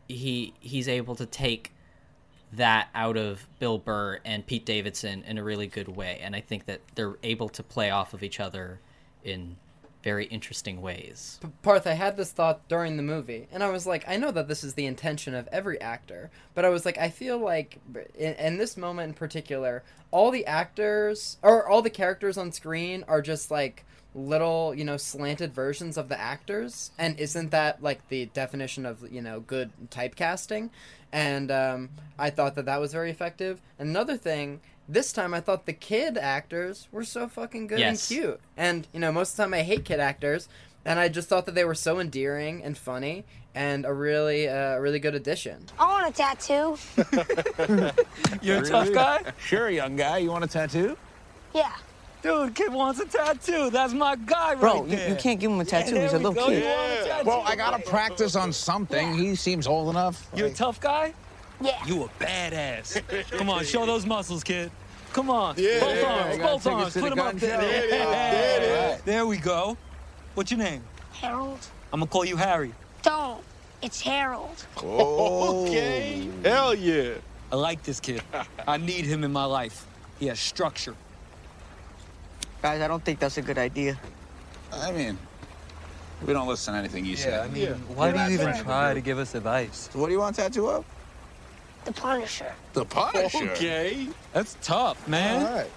[0.08, 1.72] he he's able to take
[2.54, 6.42] that out of Bill Burr and Pete Davidson in a really good way and I
[6.42, 8.80] think that they're able to play off of each other
[9.24, 9.56] in
[10.04, 11.40] very interesting ways.
[11.62, 14.48] Parth, I had this thought during the movie, and I was like, I know that
[14.48, 17.80] this is the intention of every actor, but I was like, I feel like
[18.16, 23.06] in, in this moment in particular, all the actors or all the characters on screen
[23.08, 28.08] are just like little, you know, slanted versions of the actors, and isn't that like
[28.10, 30.70] the definition of you know good typecasting?
[31.14, 33.62] And um, I thought that that was very effective.
[33.80, 34.62] Another thing.
[34.90, 38.10] This time I thought the kid actors were so fucking good Yes.
[38.12, 38.40] and cute.
[38.58, 40.50] And, you know, most of the time I hate kid actors,
[40.84, 43.24] and I just thought that they were so endearing and funny
[43.56, 45.66] and a really uh, really good addition.
[45.80, 46.78] I want a tattoo.
[48.42, 49.22] You're a tough guy?
[49.40, 50.18] Sure, young guy.
[50.18, 50.98] You want a tattoo?
[51.54, 51.72] Yeah.
[52.22, 53.70] Dude, kid wants a tattoo.
[53.72, 55.10] That's my guy Bro, right you, there.
[55.10, 55.94] you can't give him a tattoo.
[55.96, 56.48] there He's a little go.
[56.48, 56.64] kid.
[56.64, 57.28] You want a tattoo?
[57.28, 59.14] Well, I gotta practice on something.
[59.16, 60.28] He seems old enough.
[60.36, 61.14] You're a tough guy?
[61.60, 61.84] Yeah.
[61.86, 63.02] You a badass.
[63.38, 64.72] Come on, show those muscles, kid.
[65.14, 65.56] Come on.
[65.58, 66.94] Yeah, both yeah, arms, both arms.
[66.94, 67.58] to the Put them up there.
[67.60, 68.32] There it is, Yeah.
[68.32, 69.02] there it is.
[69.04, 69.78] There we go.
[70.36, 70.84] What's your name?
[71.14, 71.60] Harold.
[71.92, 72.74] I'm gonna call you Harry.
[73.02, 73.44] Don't.
[73.82, 74.64] It's Harold.
[74.82, 76.30] Okay.
[76.46, 77.16] Hell yeah.
[77.52, 78.22] I like this kid.
[78.68, 79.86] I need him in my life.
[80.20, 80.96] He has structure.
[82.62, 84.00] Guys, I don't think that's a good idea.
[84.72, 85.18] I mean,
[86.26, 87.32] we don't listen to anything you say.
[87.96, 89.90] why do you even try trying to give us advice?
[89.92, 90.86] So what do you want a tattoo of?
[91.86, 92.54] The Punisher.
[92.74, 93.52] The Punisher.
[93.52, 94.08] Okay.
[94.34, 95.46] That's tough, man.
[95.46, 95.70] All right.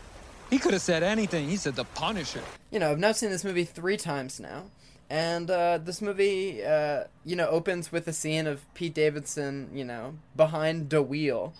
[0.50, 1.48] He could have said anything.
[1.48, 2.42] He said the Punisher.
[2.70, 4.64] You know, I've now seen this movie three times now,
[5.08, 9.84] and uh, this movie, uh, you know, opens with a scene of Pete Davidson, you
[9.84, 11.54] know, behind the wheel,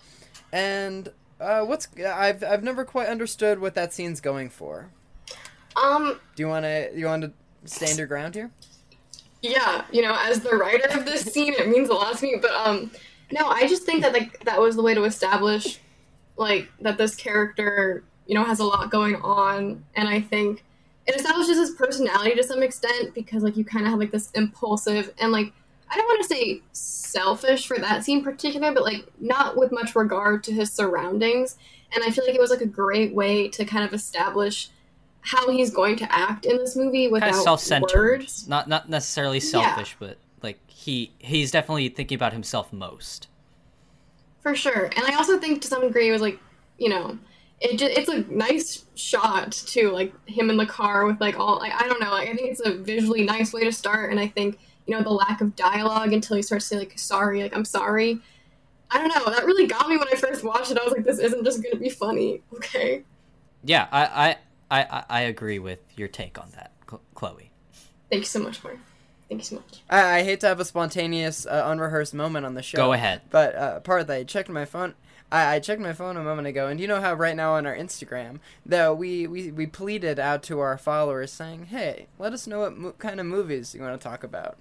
[0.53, 1.09] and
[1.41, 4.91] uh, what's I've I've never quite understood what that scene's going for.
[5.75, 7.31] Um, Do you want to you want to
[7.65, 8.51] stand your ground here?
[9.41, 12.37] yeah, you know, as the writer of this scene, it means a lot to me.
[12.41, 12.89] But um,
[13.31, 15.79] no, I just think that like that was the way to establish,
[16.37, 20.63] like that this character you know, has a lot going on, and I think
[21.05, 24.31] it establishes his personality to some extent because like you kind of have like this
[24.31, 25.53] impulsive and like
[25.91, 29.71] I don't want to say selfish for that scene in particular, but like not with
[29.71, 31.57] much regard to his surroundings.
[31.93, 34.69] And I feel like it was like a great way to kind of establish
[35.25, 38.47] how he's going to act in this movie without kind of self-centered, words.
[38.47, 43.27] not not necessarily selfish, but like he he's definitely thinking about himself most.
[44.41, 44.85] For sure.
[44.95, 46.39] And I also think to some degree it was like,
[46.77, 47.17] you know,
[47.59, 51.57] it just, it's a nice shot too, like him in the car with like all
[51.57, 54.19] like I don't know, like, I think it's a visually nice way to start and
[54.19, 57.41] I think, you know, the lack of dialogue until he starts to say like sorry,
[57.41, 58.19] like I'm sorry.
[58.91, 60.77] I don't know, that really got me when I first watched it.
[60.77, 62.43] I was like this isn't just going to be funny.
[62.53, 63.03] Okay.
[63.63, 64.35] Yeah, I I,
[64.69, 66.71] I I agree with your take on that,
[67.13, 67.51] Chloe.
[68.09, 68.77] Thank you so much, Mark.
[69.29, 69.81] Thank you so much.
[69.89, 72.77] I, I hate to have a spontaneous, uh, unrehearsed moment on the show.
[72.77, 73.21] Go ahead.
[73.31, 74.93] But uh, part I checked my phone.
[75.31, 77.65] I, I checked my phone a moment ago, and you know how right now on
[77.65, 82.45] our Instagram, that we, we, we pleaded out to our followers saying, "Hey, let us
[82.45, 84.57] know what mo- kind of movies you want to talk about."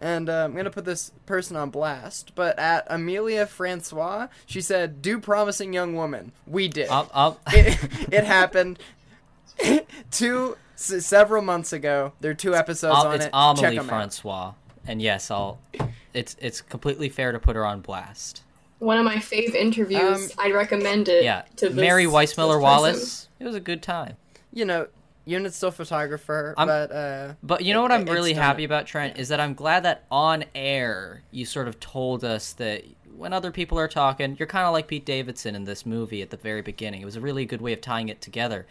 [0.00, 5.00] And uh, I'm gonna put this person on blast, but at Amelia Francois, she said,
[5.00, 6.88] "Do promising young woman." We did.
[6.88, 7.78] I'll, I'll it,
[8.12, 8.80] it happened
[10.10, 12.12] two s- several months ago.
[12.20, 13.30] There are two episodes I'll- on it's it.
[13.32, 13.88] Check Amelie 'em out.
[13.88, 14.52] Francois,
[14.86, 15.58] and yes, I'll.
[16.14, 18.42] It's it's completely fair to put her on blast.
[18.78, 20.00] One of my fave interviews.
[20.02, 22.62] Um, I'd recommend it Yeah, to this, Mary Weissmiller person.
[22.62, 23.28] Wallace.
[23.40, 24.16] It was a good time.
[24.52, 24.86] you know,
[25.26, 28.86] Unit's still photographer, I'm- but uh, But you know it- what I'm really happy about,
[28.86, 33.32] Trent, is that I'm glad that on air you sort of told us that when
[33.32, 36.36] other people are talking, you're kind of like Pete Davidson in this movie at the
[36.36, 37.02] very beginning.
[37.02, 38.66] It was a really good way of tying it together.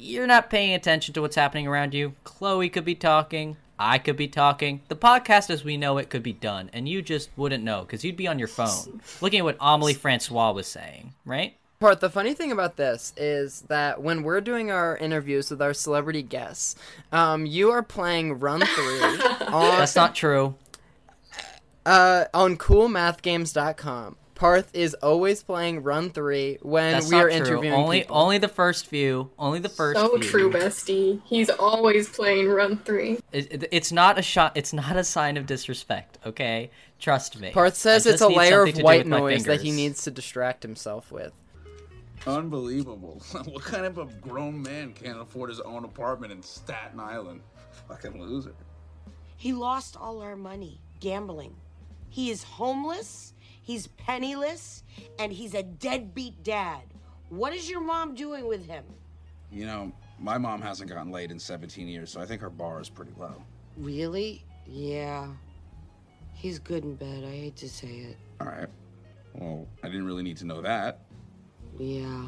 [0.00, 2.14] You're not paying attention to what's happening around you.
[2.22, 3.56] Chloe could be talking.
[3.80, 4.80] I could be talking.
[4.86, 8.04] The podcast as we know it could be done, and you just wouldn't know because
[8.04, 11.56] you'd be on your phone looking at what Amelie Francois was saying, right?
[11.80, 15.74] Part the funny thing about this is that when we're doing our interviews with our
[15.74, 16.76] celebrity guests,
[17.10, 19.00] um, you are playing Run Three.
[19.48, 20.54] on That's not true.
[21.86, 24.16] uh, on CoolMathGames.com.
[24.38, 27.36] Parth is always playing Run Three when That's we not are true.
[27.36, 28.16] interviewing Only people.
[28.16, 29.30] only the first few.
[29.36, 30.28] Only the first So few.
[30.30, 31.20] true, bestie.
[31.24, 33.18] He's always playing Run Three.
[33.32, 34.52] It, it- it's not a shot.
[34.54, 36.18] It's not a sign of disrespect.
[36.24, 36.70] Okay,
[37.00, 37.50] trust me.
[37.50, 41.32] Parth says it's a layer of white noise that he needs to distract himself with.
[42.24, 43.20] Unbelievable.
[43.44, 47.40] what kind of a grown man can't afford his own apartment in Staten Island?
[47.88, 48.54] Fucking loser.
[49.36, 51.56] He lost all our money gambling.
[52.10, 53.34] He is homeless,
[53.68, 54.82] he's penniless,
[55.18, 56.80] and he's a deadbeat dad.
[57.28, 58.82] What is your mom doing with him?
[59.52, 62.80] You know, my mom hasn't gotten laid in 17 years, so I think her bar
[62.80, 63.34] is pretty low.
[63.76, 64.42] Really?
[64.66, 65.28] Yeah.
[66.32, 67.24] He's good in bed.
[67.24, 68.16] I hate to say it.
[68.40, 68.68] All right.
[69.34, 71.00] Well, I didn't really need to know that.
[71.78, 72.24] Yeah.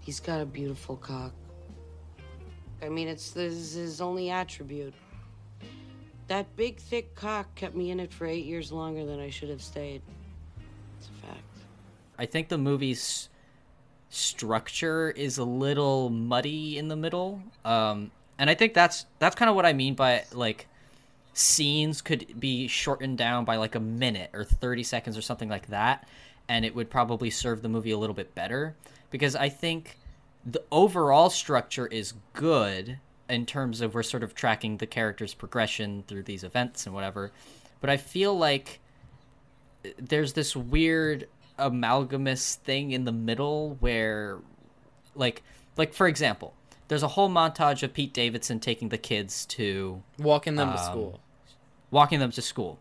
[0.00, 1.34] He's got a beautiful cock.
[2.82, 4.94] I mean, it's this his only attribute.
[6.28, 9.50] That big, thick cock kept me in it for eight years longer than I should
[9.50, 10.00] have stayed.
[12.20, 13.30] I think the movie's
[14.10, 17.42] structure is a little muddy in the middle.
[17.64, 20.66] Um, and I think that's that's kind of what I mean by like
[21.32, 25.68] scenes could be shortened down by like a minute or 30 seconds or something like
[25.68, 26.06] that
[26.48, 28.74] and it would probably serve the movie a little bit better
[29.10, 29.96] because I think
[30.44, 36.02] the overall structure is good in terms of we're sort of tracking the character's progression
[36.08, 37.30] through these events and whatever.
[37.80, 38.80] But I feel like
[39.96, 41.28] there's this weird
[41.60, 44.38] amalgamous thing in the middle where
[45.14, 45.42] like
[45.76, 46.54] like for example,
[46.88, 50.84] there's a whole montage of Pete Davidson taking the kids to Walking them to Um,
[50.84, 51.20] school.
[51.90, 52.78] walking them to school.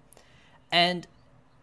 [0.72, 1.08] And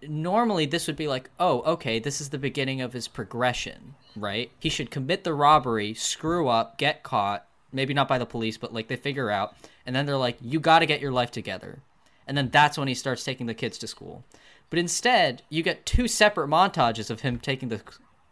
[0.02, 4.50] normally this would be like, oh, okay, this is the beginning of his progression, right?
[4.58, 8.72] He should commit the robbery, screw up, get caught, maybe not by the police, but
[8.74, 11.78] like they figure out, and then they're like, you got to get your life together.
[12.26, 14.24] And then that's when he starts taking the kids to school.
[14.70, 17.80] But instead, you get two separate montages of him taking the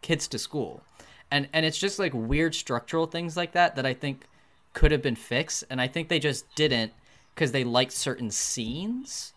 [0.01, 0.83] kids to school.
[1.31, 4.25] And and it's just like weird structural things like that that I think
[4.73, 6.93] could have been fixed, and I think they just didn't
[7.33, 9.33] because they liked certain scenes.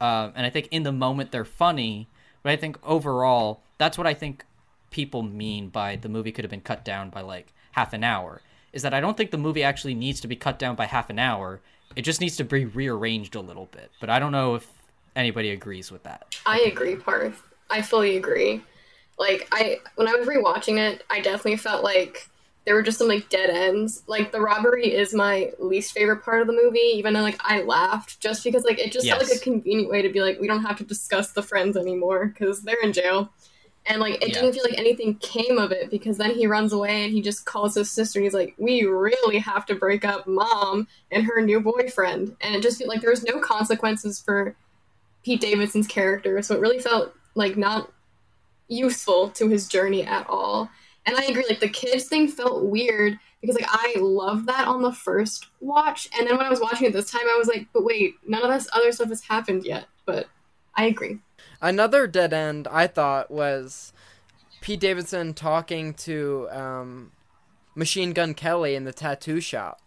[0.00, 2.08] Um, and I think in the moment they're funny,
[2.42, 4.44] but I think overall that's what I think
[4.90, 8.40] people mean by the movie could have been cut down by like half an hour.
[8.72, 11.10] Is that I don't think the movie actually needs to be cut down by half
[11.10, 11.60] an hour.
[11.96, 13.90] It just needs to be rearranged a little bit.
[14.00, 14.70] But I don't know if
[15.18, 16.34] anybody agrees with that.
[16.46, 17.42] I agree, Parth.
[17.68, 18.62] I fully agree.
[19.18, 22.28] Like I when I was rewatching it, I definitely felt like
[22.64, 24.04] there were just some like dead ends.
[24.06, 27.62] Like the robbery is my least favorite part of the movie, even though like I
[27.62, 30.46] laughed just because like it just felt like a convenient way to be like we
[30.46, 33.30] don't have to discuss the friends anymore because they're in jail.
[33.86, 34.34] And like it Yeah.
[34.42, 37.44] didn't feel like anything came of it because then he runs away and he just
[37.44, 41.40] calls his sister and he's like, "We really have to break up mom and her
[41.40, 44.54] new boyfriend." And it just felt like there was no consequences for
[45.24, 47.92] Pete Davidson's character, so it really felt like not
[48.68, 50.70] useful to his journey at all.
[51.06, 54.82] And I agree, like the kids thing felt weird because like I loved that on
[54.82, 57.66] the first watch, and then when I was watching it this time, I was like,
[57.72, 59.86] but wait, none of this other stuff has happened yet.
[60.04, 60.26] But
[60.74, 61.18] I agree.
[61.60, 63.92] Another dead end I thought was
[64.60, 67.12] Pete Davidson talking to um,
[67.74, 69.80] Machine Gun Kelly in the tattoo shop.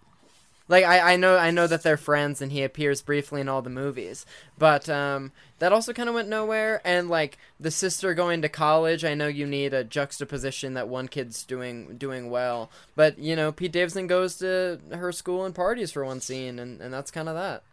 [0.72, 3.61] Like I, I know I know that they're friends and he appears briefly in all
[3.61, 4.26] the movies,
[4.57, 6.80] but um, that also kind of went nowhere.
[6.86, 11.09] And like the sister going to college, I know you need a juxtaposition that one
[11.09, 15.91] kid's doing doing well, but you know Pete Davidson goes to her school and parties
[15.91, 17.63] for one scene, and, and that's kind of that.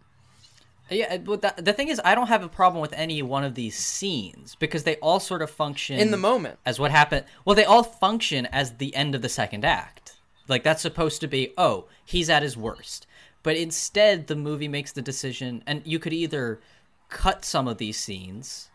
[0.90, 3.54] Yeah, but the, the thing is, I don't have a problem with any one of
[3.54, 6.58] these scenes because they all sort of function In the moment.
[6.66, 7.26] as what happened.
[7.44, 10.07] Well, they all function as the end of the second act.
[10.48, 13.06] Like that's supposed to be, oh, he's at his worst.
[13.42, 16.60] But instead, the movie makes the decision, and you could either
[17.08, 18.68] cut some of these scenes,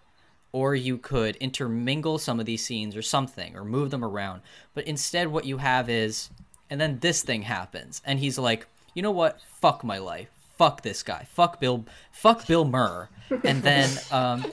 [0.51, 4.41] or you could intermingle some of these scenes, or something, or move them around.
[4.74, 6.30] But instead, what you have is,
[6.69, 9.41] and then this thing happens, and he's like, you know what?
[9.41, 10.30] Fuck my life.
[10.57, 11.28] Fuck this guy.
[11.30, 11.86] Fuck Bill.
[12.11, 13.09] Fuck Bill Burr.
[13.43, 14.45] And then, um,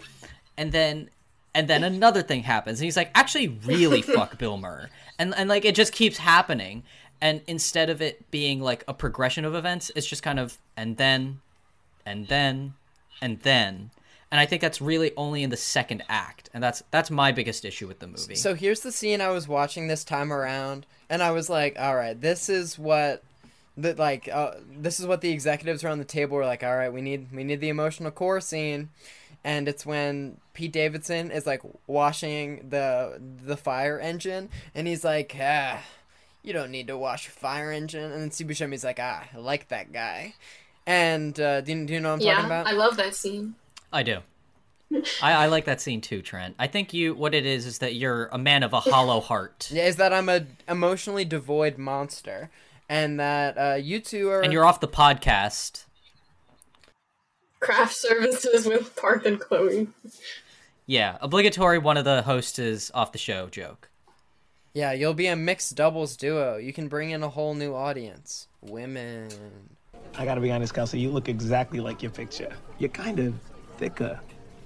[0.57, 1.11] and then
[1.55, 5.49] and then another thing happens and he's like actually really fuck bill burr and and
[5.49, 6.83] like it just keeps happening
[7.21, 10.97] and instead of it being like a progression of events it's just kind of and
[10.97, 11.41] then
[12.07, 12.75] and then
[13.21, 13.91] and then
[14.31, 17.64] and i think that's really only in the second act and that's that's my biggest
[17.64, 21.23] issue with the movie So here's the scene I was watching this time around, and
[21.23, 23.23] I was like, "All right, this is what."
[23.77, 26.62] That like uh, this is what the executives around the table were like.
[26.64, 28.89] All right, we need we need the emotional core scene,
[29.45, 35.35] and it's when Pete Davidson is like washing the the fire engine, and he's like,
[35.41, 35.81] ah,
[36.43, 39.38] "You don't need to wash your fire engine." And then Steve Buscemi's like, "Ah, I
[39.38, 40.34] like that guy."
[40.86, 42.66] And uh, do, you, do you know what I'm yeah, talking about?
[42.66, 43.55] I love that scene.
[43.93, 44.18] i do
[45.22, 47.95] I, I like that scene too trent i think you what it is is that
[47.95, 52.51] you're a man of a hollow heart Yeah, is that I'm a emotionally devoid monster,
[52.88, 54.41] and that uh, you two are.
[54.41, 55.84] and you're off the podcast
[57.61, 59.88] Craft services with Parth and Chloe.
[60.86, 63.89] yeah obligatory one of the hosts is off the show joke
[64.73, 66.57] Yeah, you'll be a mixed doubles duo.
[66.57, 68.47] You can bring in a whole new audience.
[68.61, 69.29] Women.
[70.16, 72.53] I gotta be honest, Kelsey, you look exactly like your picture.
[72.79, 73.35] You're kind of
[73.79, 74.18] thicker,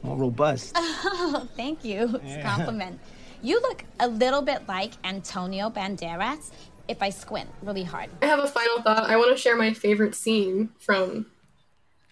[0.03, 0.77] more robust.
[1.27, 2.17] Oh, thank you.
[2.17, 2.43] It's a Yeah.
[2.57, 3.01] compliment.
[3.43, 6.51] You look a little bit like Antonio Banderas
[6.87, 8.11] if I squint really hard.
[8.21, 9.09] I have a final thought.
[9.09, 11.27] I want to share my favorite scene from.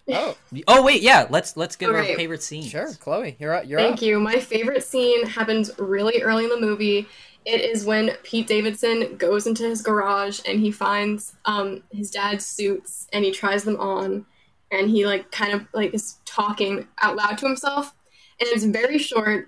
[0.09, 0.35] Oh.
[0.67, 2.11] oh wait yeah let's let's give Okay.
[2.11, 2.63] our favorite scene.
[2.63, 3.67] Sure, Chloe, you're up.
[3.67, 4.01] You're Thank up.
[4.01, 4.19] you.
[4.19, 7.07] My favorite scene happens really early in the movie.
[7.45, 12.45] It is when Pete Davidson goes into his garage and he finds um, his dad's
[12.45, 14.25] suits and he tries them on
[14.71, 17.93] and he like kind of like is talking out loud to himself
[18.39, 19.47] and it's very short.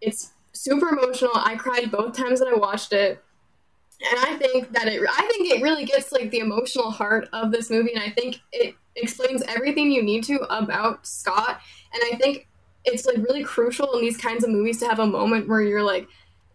[0.00, 1.32] It's super emotional.
[1.34, 3.22] I cried both times that I watched it.
[4.00, 7.50] And I think that it I think it really gets like the emotional heart of
[7.50, 11.60] this movie and I think it explains everything you need to about Scott
[11.92, 12.46] and I think
[12.84, 15.82] it's like really crucial in these kinds of movies to have a moment where you're
[15.82, 16.06] like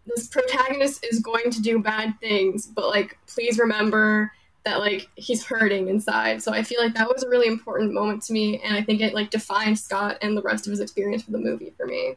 [0.06, 4.30] this protagonist is going to do bad things but like please remember
[4.64, 6.42] that like he's hurting inside.
[6.42, 9.00] So i feel like that was a really important moment to me and i think
[9.00, 12.16] it like defined scott and the rest of his experience for the movie for me.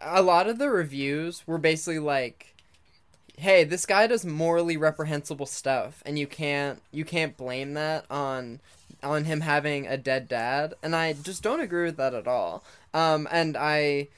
[0.00, 2.54] A lot of the reviews were basically like
[3.36, 8.60] hey this guy does morally reprehensible stuff and you can't you can't blame that on
[9.02, 12.64] on him having a dead dad and i just don't agree with that at all.
[12.94, 14.08] Um and i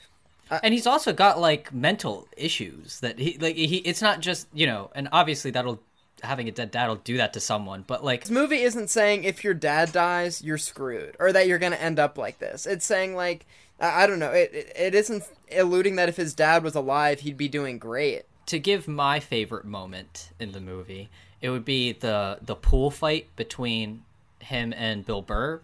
[0.51, 4.67] and he's also got like mental issues that he like he it's not just you
[4.67, 5.81] know and obviously that'll
[6.23, 9.25] having a dead dad will do that to someone but like this movie isn't saying
[9.25, 12.67] if your dad dies you're screwed or that you're gonna end up like this.
[12.67, 13.47] It's saying like
[13.81, 15.25] i, I don't know it, it it isn't
[15.55, 18.25] alluding that if his dad was alive he'd be doing great.
[18.47, 23.29] To give my favorite moment in the movie it would be the the pool fight
[23.37, 24.03] between
[24.39, 25.61] him and bill burr.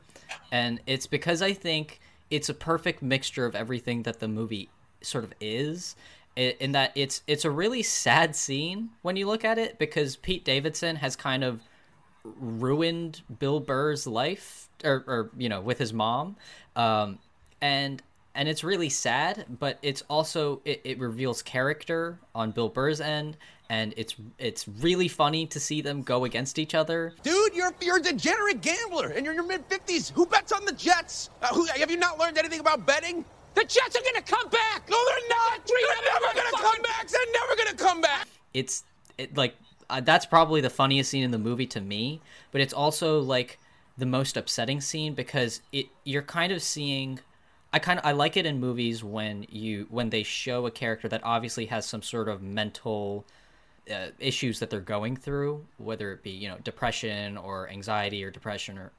[0.50, 2.00] And it's because i think
[2.32, 4.70] it's a perfect mixture of everything that the movie
[5.02, 5.94] sort of is
[6.34, 10.42] in that it's it's a really sad scene when you look at it because Pete
[10.42, 11.60] Davidson has kind of
[12.24, 16.36] ruined Bill Burr's life or, or you know with his mom.
[16.74, 17.18] Um
[17.60, 18.02] and
[18.34, 23.36] and it's really sad but it's also it, it reveals character on Bill Burr's end
[23.72, 27.96] and it's it's really funny to see them go against each other Dude, you're you're
[27.96, 30.10] a degenerate gambler, and you're in your mid fifties.
[30.10, 31.30] Who bets on the Jets?
[31.40, 33.24] Uh, who, have you not learned anything about betting?
[33.54, 34.88] The Jets are gonna come back.
[34.90, 35.66] No, they're not.
[35.66, 37.08] They're they're never gonna gonna come back.
[37.08, 38.28] They're never gonna come back.
[38.52, 38.84] it's
[39.18, 39.56] it, like
[39.88, 42.20] uh, that's probably the funniest scene in the movie to me,
[42.50, 43.58] but it's also like
[43.96, 47.20] the most upsetting scene because it you're kind of seeing
[47.72, 51.08] I kind of I like it in movies when you when they show a character
[51.08, 53.24] that obviously has some sort of mental
[53.90, 58.30] uh, issues that they're going through, whether it be you know depression or anxiety or
[58.30, 58.92] depression or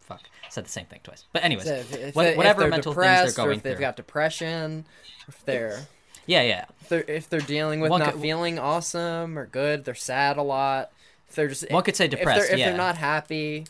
[0.00, 1.24] fuck said the same thing twice.
[1.32, 3.74] But anyways, So if, if what- if whatever mental things they're or going if they've
[3.76, 3.80] through.
[3.80, 4.86] got depression,
[5.28, 5.86] if they're
[6.26, 6.64] yeah, yeah.
[6.80, 10.36] if they're, if they're dealing with One not could- feeling awesome or good, they're sad
[10.36, 10.92] a lot.
[11.28, 12.68] If they're just One could say if they're- depressed, If yeah.
[12.68, 13.64] they're not happy,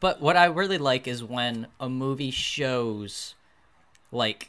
[0.00, 3.34] But what I really like is when a movie shows
[4.10, 4.48] like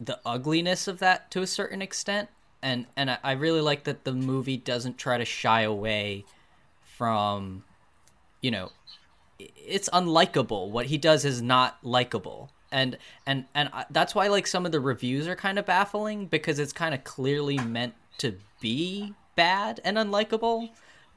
[0.00, 2.28] the ugliness of that to a certain extent.
[2.62, 6.24] And and I- really like that the movie doesn't try to shy away
[6.82, 7.64] from
[8.40, 8.70] you know
[9.38, 10.70] it's unlikable.
[10.70, 12.50] What he does is not likable.
[12.70, 12.96] And
[13.26, 16.58] and and I- that's why like some of the reviews are kind of baffling because
[16.58, 20.70] it's kind of clearly meant to be bad and unlikable.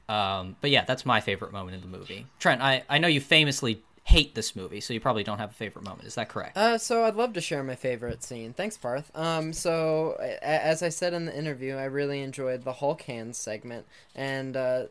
[0.08, 2.26] Um, but yeah, that's my favorite moment in the movie.
[2.38, 5.54] Trent, I, I know you famously hate this movie, so you probably don't have a
[5.54, 6.06] favorite moment.
[6.06, 6.56] Is that correct?
[6.56, 8.52] Uh, so I'd love to share my favorite scene.
[8.52, 9.10] Thanks, Parth.
[9.16, 13.36] Um, so a- as I said in the interview, I really enjoyed the Hulk hands
[13.36, 13.84] segment,
[14.14, 14.84] and uh,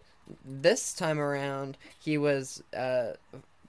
[0.43, 3.13] this time around, he was, uh,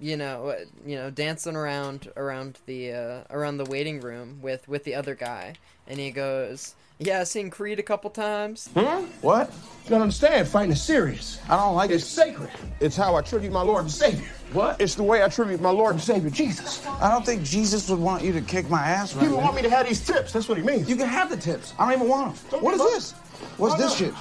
[0.01, 4.67] you know, uh, you know, dancing around around the uh, around the waiting room with
[4.69, 5.55] with the other guy,
[5.87, 9.07] and he goes, "Yeah, I've seen Creed a couple times." Hmm?
[9.23, 9.51] What?
[9.85, 10.49] You don't understand.
[10.49, 11.41] Fighting is serious.
[11.49, 11.95] I don't like it.
[11.95, 12.51] It's sacred.
[12.81, 14.27] It's how I tribute my Lord and Savior.
[14.53, 14.81] What?
[14.81, 16.85] It's the way I tribute my Lord and Savior, Jesus.
[16.87, 19.45] I don't think Jesus would want you to kick my ass right People now.
[19.45, 20.33] want me to have these tips.
[20.33, 20.89] That's what he means.
[20.89, 21.73] You can have the tips.
[21.79, 22.45] I don't even want them.
[22.51, 23.13] Don't What is give this?
[23.59, 23.99] What's Why this not?
[23.99, 24.15] shit?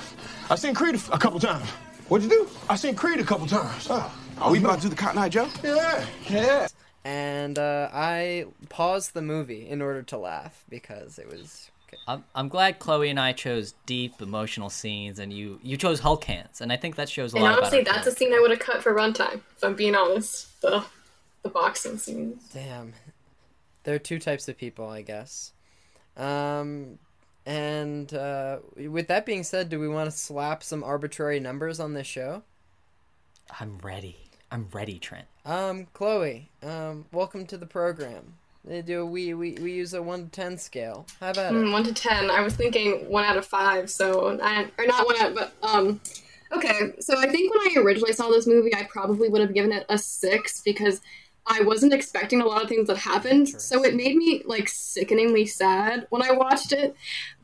[0.52, 1.68] I seen Creed a couple times.
[2.10, 2.50] What'd you do?
[2.70, 3.88] I seen Creed a couple times.
[3.90, 5.48] Oh, Are we about to do the Cotton Eye Joe?
[5.64, 6.68] Yeah, yeah.
[7.04, 11.70] And uh, I paused the movie in order to laugh because it was.
[12.08, 16.24] I'm, I'm glad Chloe and I chose deep emotional scenes, and you you chose Hulk
[16.26, 17.92] hands, and I think that shows a And lot honestly, about.
[17.92, 19.42] our that's a scene I would have cut for runtime.
[19.56, 20.84] If I'm being honest, the
[21.44, 22.50] the boxing scenes.
[22.54, 22.94] Damn.
[23.84, 25.52] There are two types of people, I guess.
[26.18, 26.98] Um,
[27.46, 31.94] and uh, with that being said, do we want to slap some arbitrary numbers on
[31.94, 32.42] this show?
[33.60, 34.25] I'm ready.
[34.52, 35.26] I'm ready, Trent.
[35.46, 38.36] Um, Chloe, um, welcome to the program.
[38.64, 41.06] They do we, we we use a one to ten scale.
[41.20, 41.72] How about Mm, it?
[41.72, 42.32] one to ten.
[42.32, 43.92] I was thinking one out of five.
[43.92, 46.00] So I, or not one out, but um.
[46.52, 49.72] Okay, so I think when I originally saw this movie, I probably would have given
[49.72, 51.02] it a six because
[51.48, 53.50] I wasn't expecting a lot of things that happened.
[53.50, 56.96] So it made me like sickeningly sad when I watched it.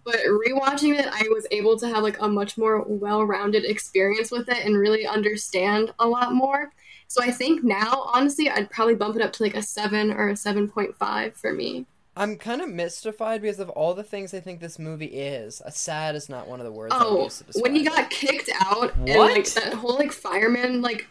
[0.04, 4.48] But rewatching it, I was able to have like a much more well-rounded experience with
[4.50, 6.72] it and really understand a lot more.
[7.12, 10.30] So I think now, honestly, I'd probably bump it up to like a seven or
[10.30, 11.86] a seven point five for me.
[12.16, 15.62] I'm kind of mystified because of all the things I think this movie is.
[15.66, 18.10] A sad is not one of the words I would Oh, to when he got
[18.10, 19.34] kicked out and What?
[19.34, 21.10] like that whole like fireman like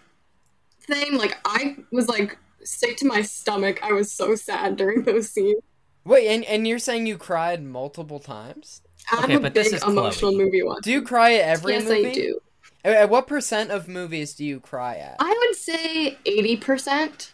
[0.80, 3.80] thing, like I was like sick to my stomach.
[3.82, 5.60] I was so sad during those scenes.
[6.06, 8.80] Wait, and, and you're saying you cried multiple times?
[9.12, 10.80] I'm a big emotional movie watcher.
[10.82, 12.40] Do you cry at every Yes, I do.
[12.84, 15.16] At- At what percent of movies do you cry at?
[15.18, 17.32] I would say eighty percent.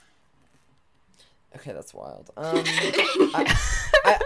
[1.56, 2.30] Okay, that's wild.
[2.36, 3.56] Um, I,
[4.04, 4.20] I,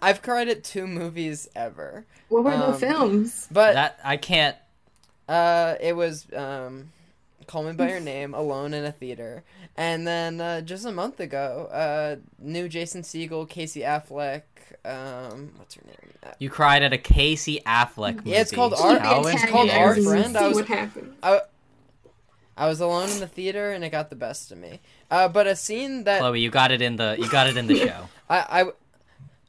[0.00, 2.04] I've cried at two movies ever.
[2.28, 3.48] What were the Um, films?
[3.50, 4.56] But that I can't.
[5.28, 6.92] Uh, it was um,
[7.46, 9.44] "Call Me by Your Name" alone in a theater,
[9.76, 14.42] and then uh, just a month ago, uh, new Jason Segel, Casey Affleck.
[14.84, 16.12] Um, what's her name?
[16.24, 18.30] Uh, You cried at a Casey Affleck movie.
[18.30, 18.98] Yeah, it's called Our.
[18.98, 20.04] How It's called Our antagonizing.
[20.04, 20.36] Friend.
[20.36, 20.56] I was.
[20.56, 21.14] what happened.
[21.22, 21.40] I,
[22.56, 24.80] I was alone in the theater, and it got the best of me.
[25.10, 27.66] Uh, but a scene that Chloe, you got it in the you got it in
[27.66, 28.08] the show.
[28.30, 28.62] I,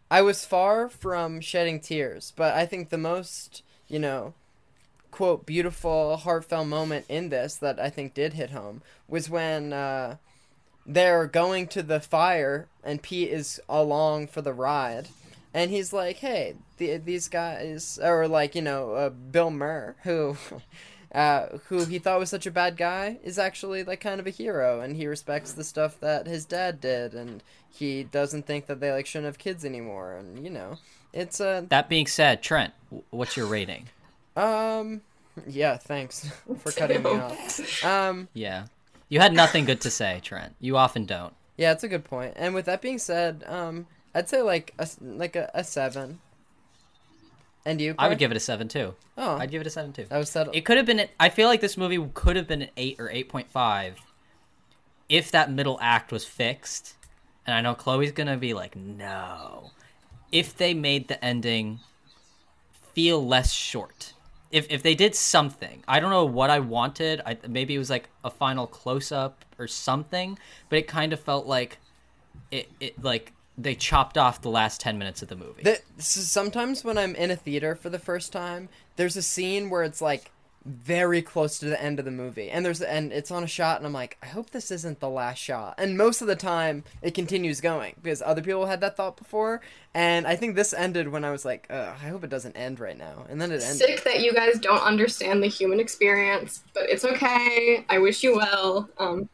[0.10, 4.34] I, I was far from shedding tears, but I think the most, you know,
[5.18, 10.18] quote, beautiful, heartfelt moment in this that I think did hit home was when uh,
[10.86, 15.08] they're going to the fire and Pete is along for the ride.
[15.56, 20.38] And he's like, hey, the, these guys, or like, you know, uh, Bill Burr, who.
[21.10, 24.30] Uh, who he thought was such a bad guy is actually like kind of a
[24.30, 28.82] hero and he respects the stuff that his dad did and he doesn't think that
[28.82, 30.78] they like shouldn't have kids anymore and you know
[31.14, 32.74] it's uh That being said, Trent,
[33.10, 33.88] what's your rating?
[34.36, 35.02] um
[35.48, 36.30] yeah thanks
[36.60, 38.66] for cutting me off um Yeah,
[39.10, 40.56] you had nothing good to say, Trent.
[40.60, 41.34] You often don't.
[41.58, 42.34] yeah it's a good point.
[42.36, 43.86] point and with that being said um
[44.16, 46.20] i'd say like a s- like a, a seven
[47.66, 48.96] and you I would give it a seven too.
[49.18, 49.36] Oh.
[49.38, 50.06] I'd give it a seven too.
[50.06, 51.06] that was settled It could have been.
[51.20, 53.98] I feel like this movie could have been an eight or eight point five,
[55.10, 56.96] if that middle act was fixed.
[57.46, 59.72] And I know Chloe's gonna be like, no.
[60.32, 61.82] If they made the ending
[62.94, 64.14] feel less short,
[64.52, 67.22] if if they did something, I don't know what I wanted.
[67.26, 70.38] I maybe it was like a final close up or something,
[70.70, 71.80] but it kind of felt like
[72.52, 75.64] it it like they chopped off the last 10 minutes of the movie.
[75.64, 79.82] The, sometimes when I'm in a theater for the first time, there's a scene where
[79.82, 80.32] it's like
[80.68, 83.78] very close to the end of the movie, and there's and it's on a shot,
[83.78, 85.76] and I'm like, I hope this isn't the last shot.
[85.78, 89.62] And most of the time, it continues going because other people had that thought before,
[89.94, 92.80] and I think this ended when I was like, Ugh, I hope it doesn't end
[92.80, 93.78] right now, and then it ended.
[93.78, 97.86] Sick that you guys don't understand the human experience, but it's okay.
[97.90, 98.90] I wish you well.
[98.98, 99.30] Um,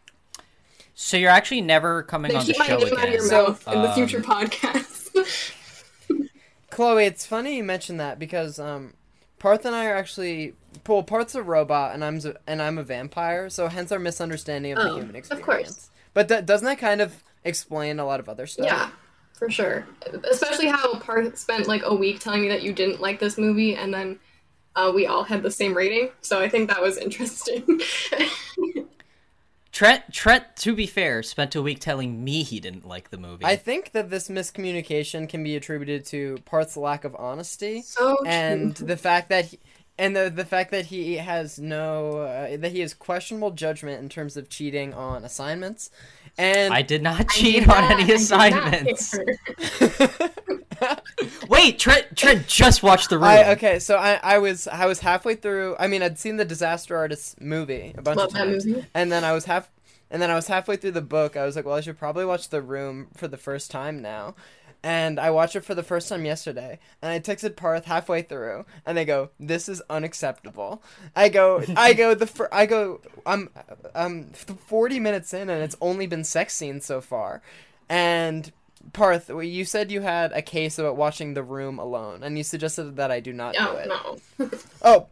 [0.94, 3.12] so you're actually never coming on the show again.
[3.12, 5.10] your So, mouth in the um, future podcast.
[6.70, 8.94] Chloe, it's funny you mentioned that because um,
[9.40, 10.54] Parth and I are actually
[10.88, 14.80] well, Parth's a robot and I'm and I'm a vampire, so hence our misunderstanding of
[14.80, 15.46] the Oh, human of experience.
[15.46, 15.90] course.
[16.14, 18.66] But that doesn't that kind of explain a lot of other stuff?
[18.66, 18.90] yeah,
[19.34, 19.86] for sure.
[20.30, 23.76] Especially how Parth spent like a week telling me that you didn't like this movie,
[23.76, 24.20] and then
[24.76, 26.10] uh, we all had the same rating.
[26.22, 27.82] So I think that was interesting.
[29.72, 33.44] Trent Trent to be fair spent a week telling me he didn't like the movie.
[33.44, 38.76] I think that this miscommunication can be attributed to Parth's lack of honesty So and
[38.76, 38.86] true.
[38.86, 39.60] the fact that he,
[39.98, 44.10] and the the fact that he has no uh, that he has questionable judgment in
[44.10, 45.89] terms of cheating on assignments.
[46.38, 49.16] And I did not cheat did on not- I any assignments.
[51.48, 53.26] Wait, Trent Trent just watched the room.
[53.26, 55.76] I okay, so I, I was I was halfway through.
[55.80, 58.86] I mean, I'd seen the Disaster Artist movie a bunch Love of times, movie.
[58.94, 59.70] and then I was half,
[60.14, 61.36] and then I was halfway through the book.
[61.36, 64.36] I was like, well, I should probably watch The Room for the first time now,
[64.84, 66.78] and I watched it for the first time yesterday.
[67.01, 70.84] And I texted Parth halfway through, and they go, "This is unacceptable."
[71.16, 73.49] I go, I go the fir- I go, I'm
[73.95, 74.30] um
[74.68, 77.41] forty minutes in, and it's only been sex scenes so far,
[77.89, 78.51] and.
[78.91, 82.97] Parth, you said you had a case about watching The Room alone, and you suggested
[82.97, 83.88] that I do not do it.
[83.88, 84.49] no.
[84.82, 85.07] Oh,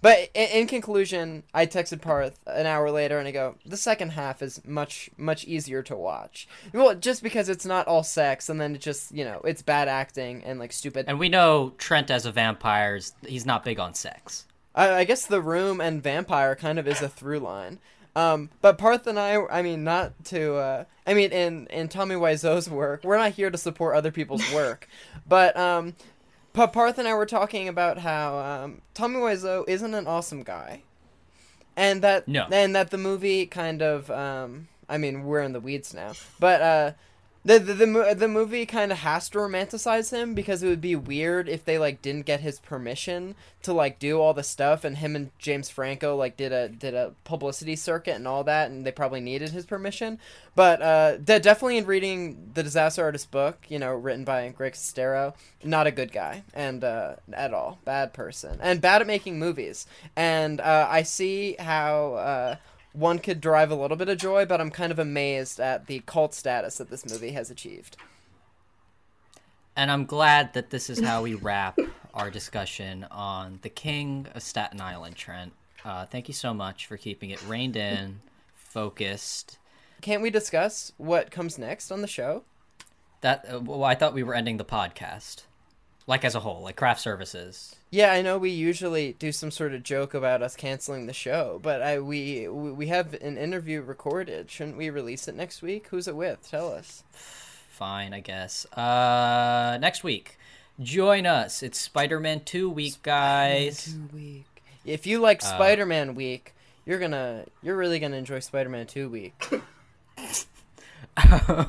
[0.00, 4.10] but in, in conclusion, I texted Parth an hour later, and I go, the second
[4.10, 6.48] half is much much easier to watch.
[6.72, 9.88] Well, just because it's not all sex, and then it just you know it's bad
[9.88, 11.06] acting and like stupid.
[11.08, 14.46] and we know Trent as a vampire, is- he's not big on sex.
[14.74, 17.78] I, I guess the room and vampire kind of is a through line.
[18.14, 22.16] Um, but Parth and I, I mean, not to, uh, I mean, in, in Tommy
[22.16, 24.88] Wiseau's work, we're not here to support other people's work.
[25.28, 25.94] but, um,
[26.66, 30.82] Parth and I were talking about how, um, Tommy Wiseau isn't an awesome guy.
[31.76, 32.46] And that, No.
[32.50, 36.60] and that the movie kind of, um, I mean, we're in the weeds now, but,
[36.60, 36.92] uh,
[37.48, 40.94] the, the, the, the movie kind of has to romanticize him because it would be
[40.94, 44.98] weird if they like didn't get his permission to like do all the stuff and
[44.98, 48.84] him and James Franco like did a did a publicity circuit and all that and
[48.84, 50.18] they probably needed his permission.
[50.54, 54.74] But uh de- definitely in reading the disaster artist book you know written by Greg
[54.74, 55.34] Sestero
[55.64, 57.78] not a good guy and uh at all.
[57.86, 58.58] Bad person.
[58.60, 59.86] And bad at making movies.
[60.16, 62.56] And uh I see how uh
[62.98, 66.00] one could derive a little bit of joy, but I'm kind of amazed at the
[66.00, 67.96] cult status that this movie has achieved.
[69.76, 71.78] And I'm glad that this is how we wrap
[72.12, 75.52] our discussion on the King of Staten Island, Trent.
[75.84, 78.20] Uh, thank you so much for keeping it reined in,
[78.56, 79.58] focused.
[80.00, 82.42] Can't we discuss what comes next on the show?
[83.20, 85.44] That uh, well, I thought we were ending the podcast,
[86.08, 87.76] like as a whole, like craft services.
[87.90, 91.60] Yeah, I know we usually do some sort of joke about us canceling the show,
[91.62, 94.50] but I we we have an interview recorded.
[94.50, 95.86] Shouldn't we release it next week?
[95.90, 96.48] Who's it with?
[96.50, 97.04] Tell us.
[97.12, 98.66] Fine, I guess.
[98.72, 100.38] Uh, next week,
[100.80, 101.62] join us.
[101.62, 103.84] It's Spider-Man Two week, guys.
[103.84, 104.46] Two week.
[104.84, 106.54] If you like Uh, Spider-Man week,
[106.86, 109.34] you're gonna you're really gonna enjoy Spider-Man two week.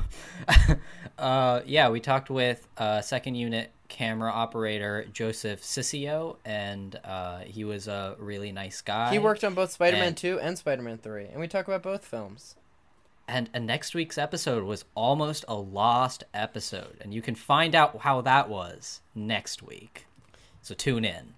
[1.18, 7.64] uh, yeah, we talked with uh, second unit camera operator Joseph Ciccio, and uh, he
[7.64, 9.10] was a really nice guy.
[9.12, 12.04] he worked on both Spider-Man And- two and Spider-Man three, and we talk about both
[12.06, 12.56] films.
[13.28, 17.98] And, and next week's episode was almost a lost episode, and you can find out
[17.98, 20.06] how that was next week.
[20.62, 21.34] So tune in,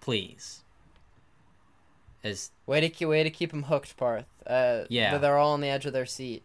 [0.00, 0.64] please.
[2.24, 4.26] As Way to way to keep them hooked, Parth.
[4.46, 5.18] Uh, Yeah.
[5.18, 6.42] they're all on the edge of their seat.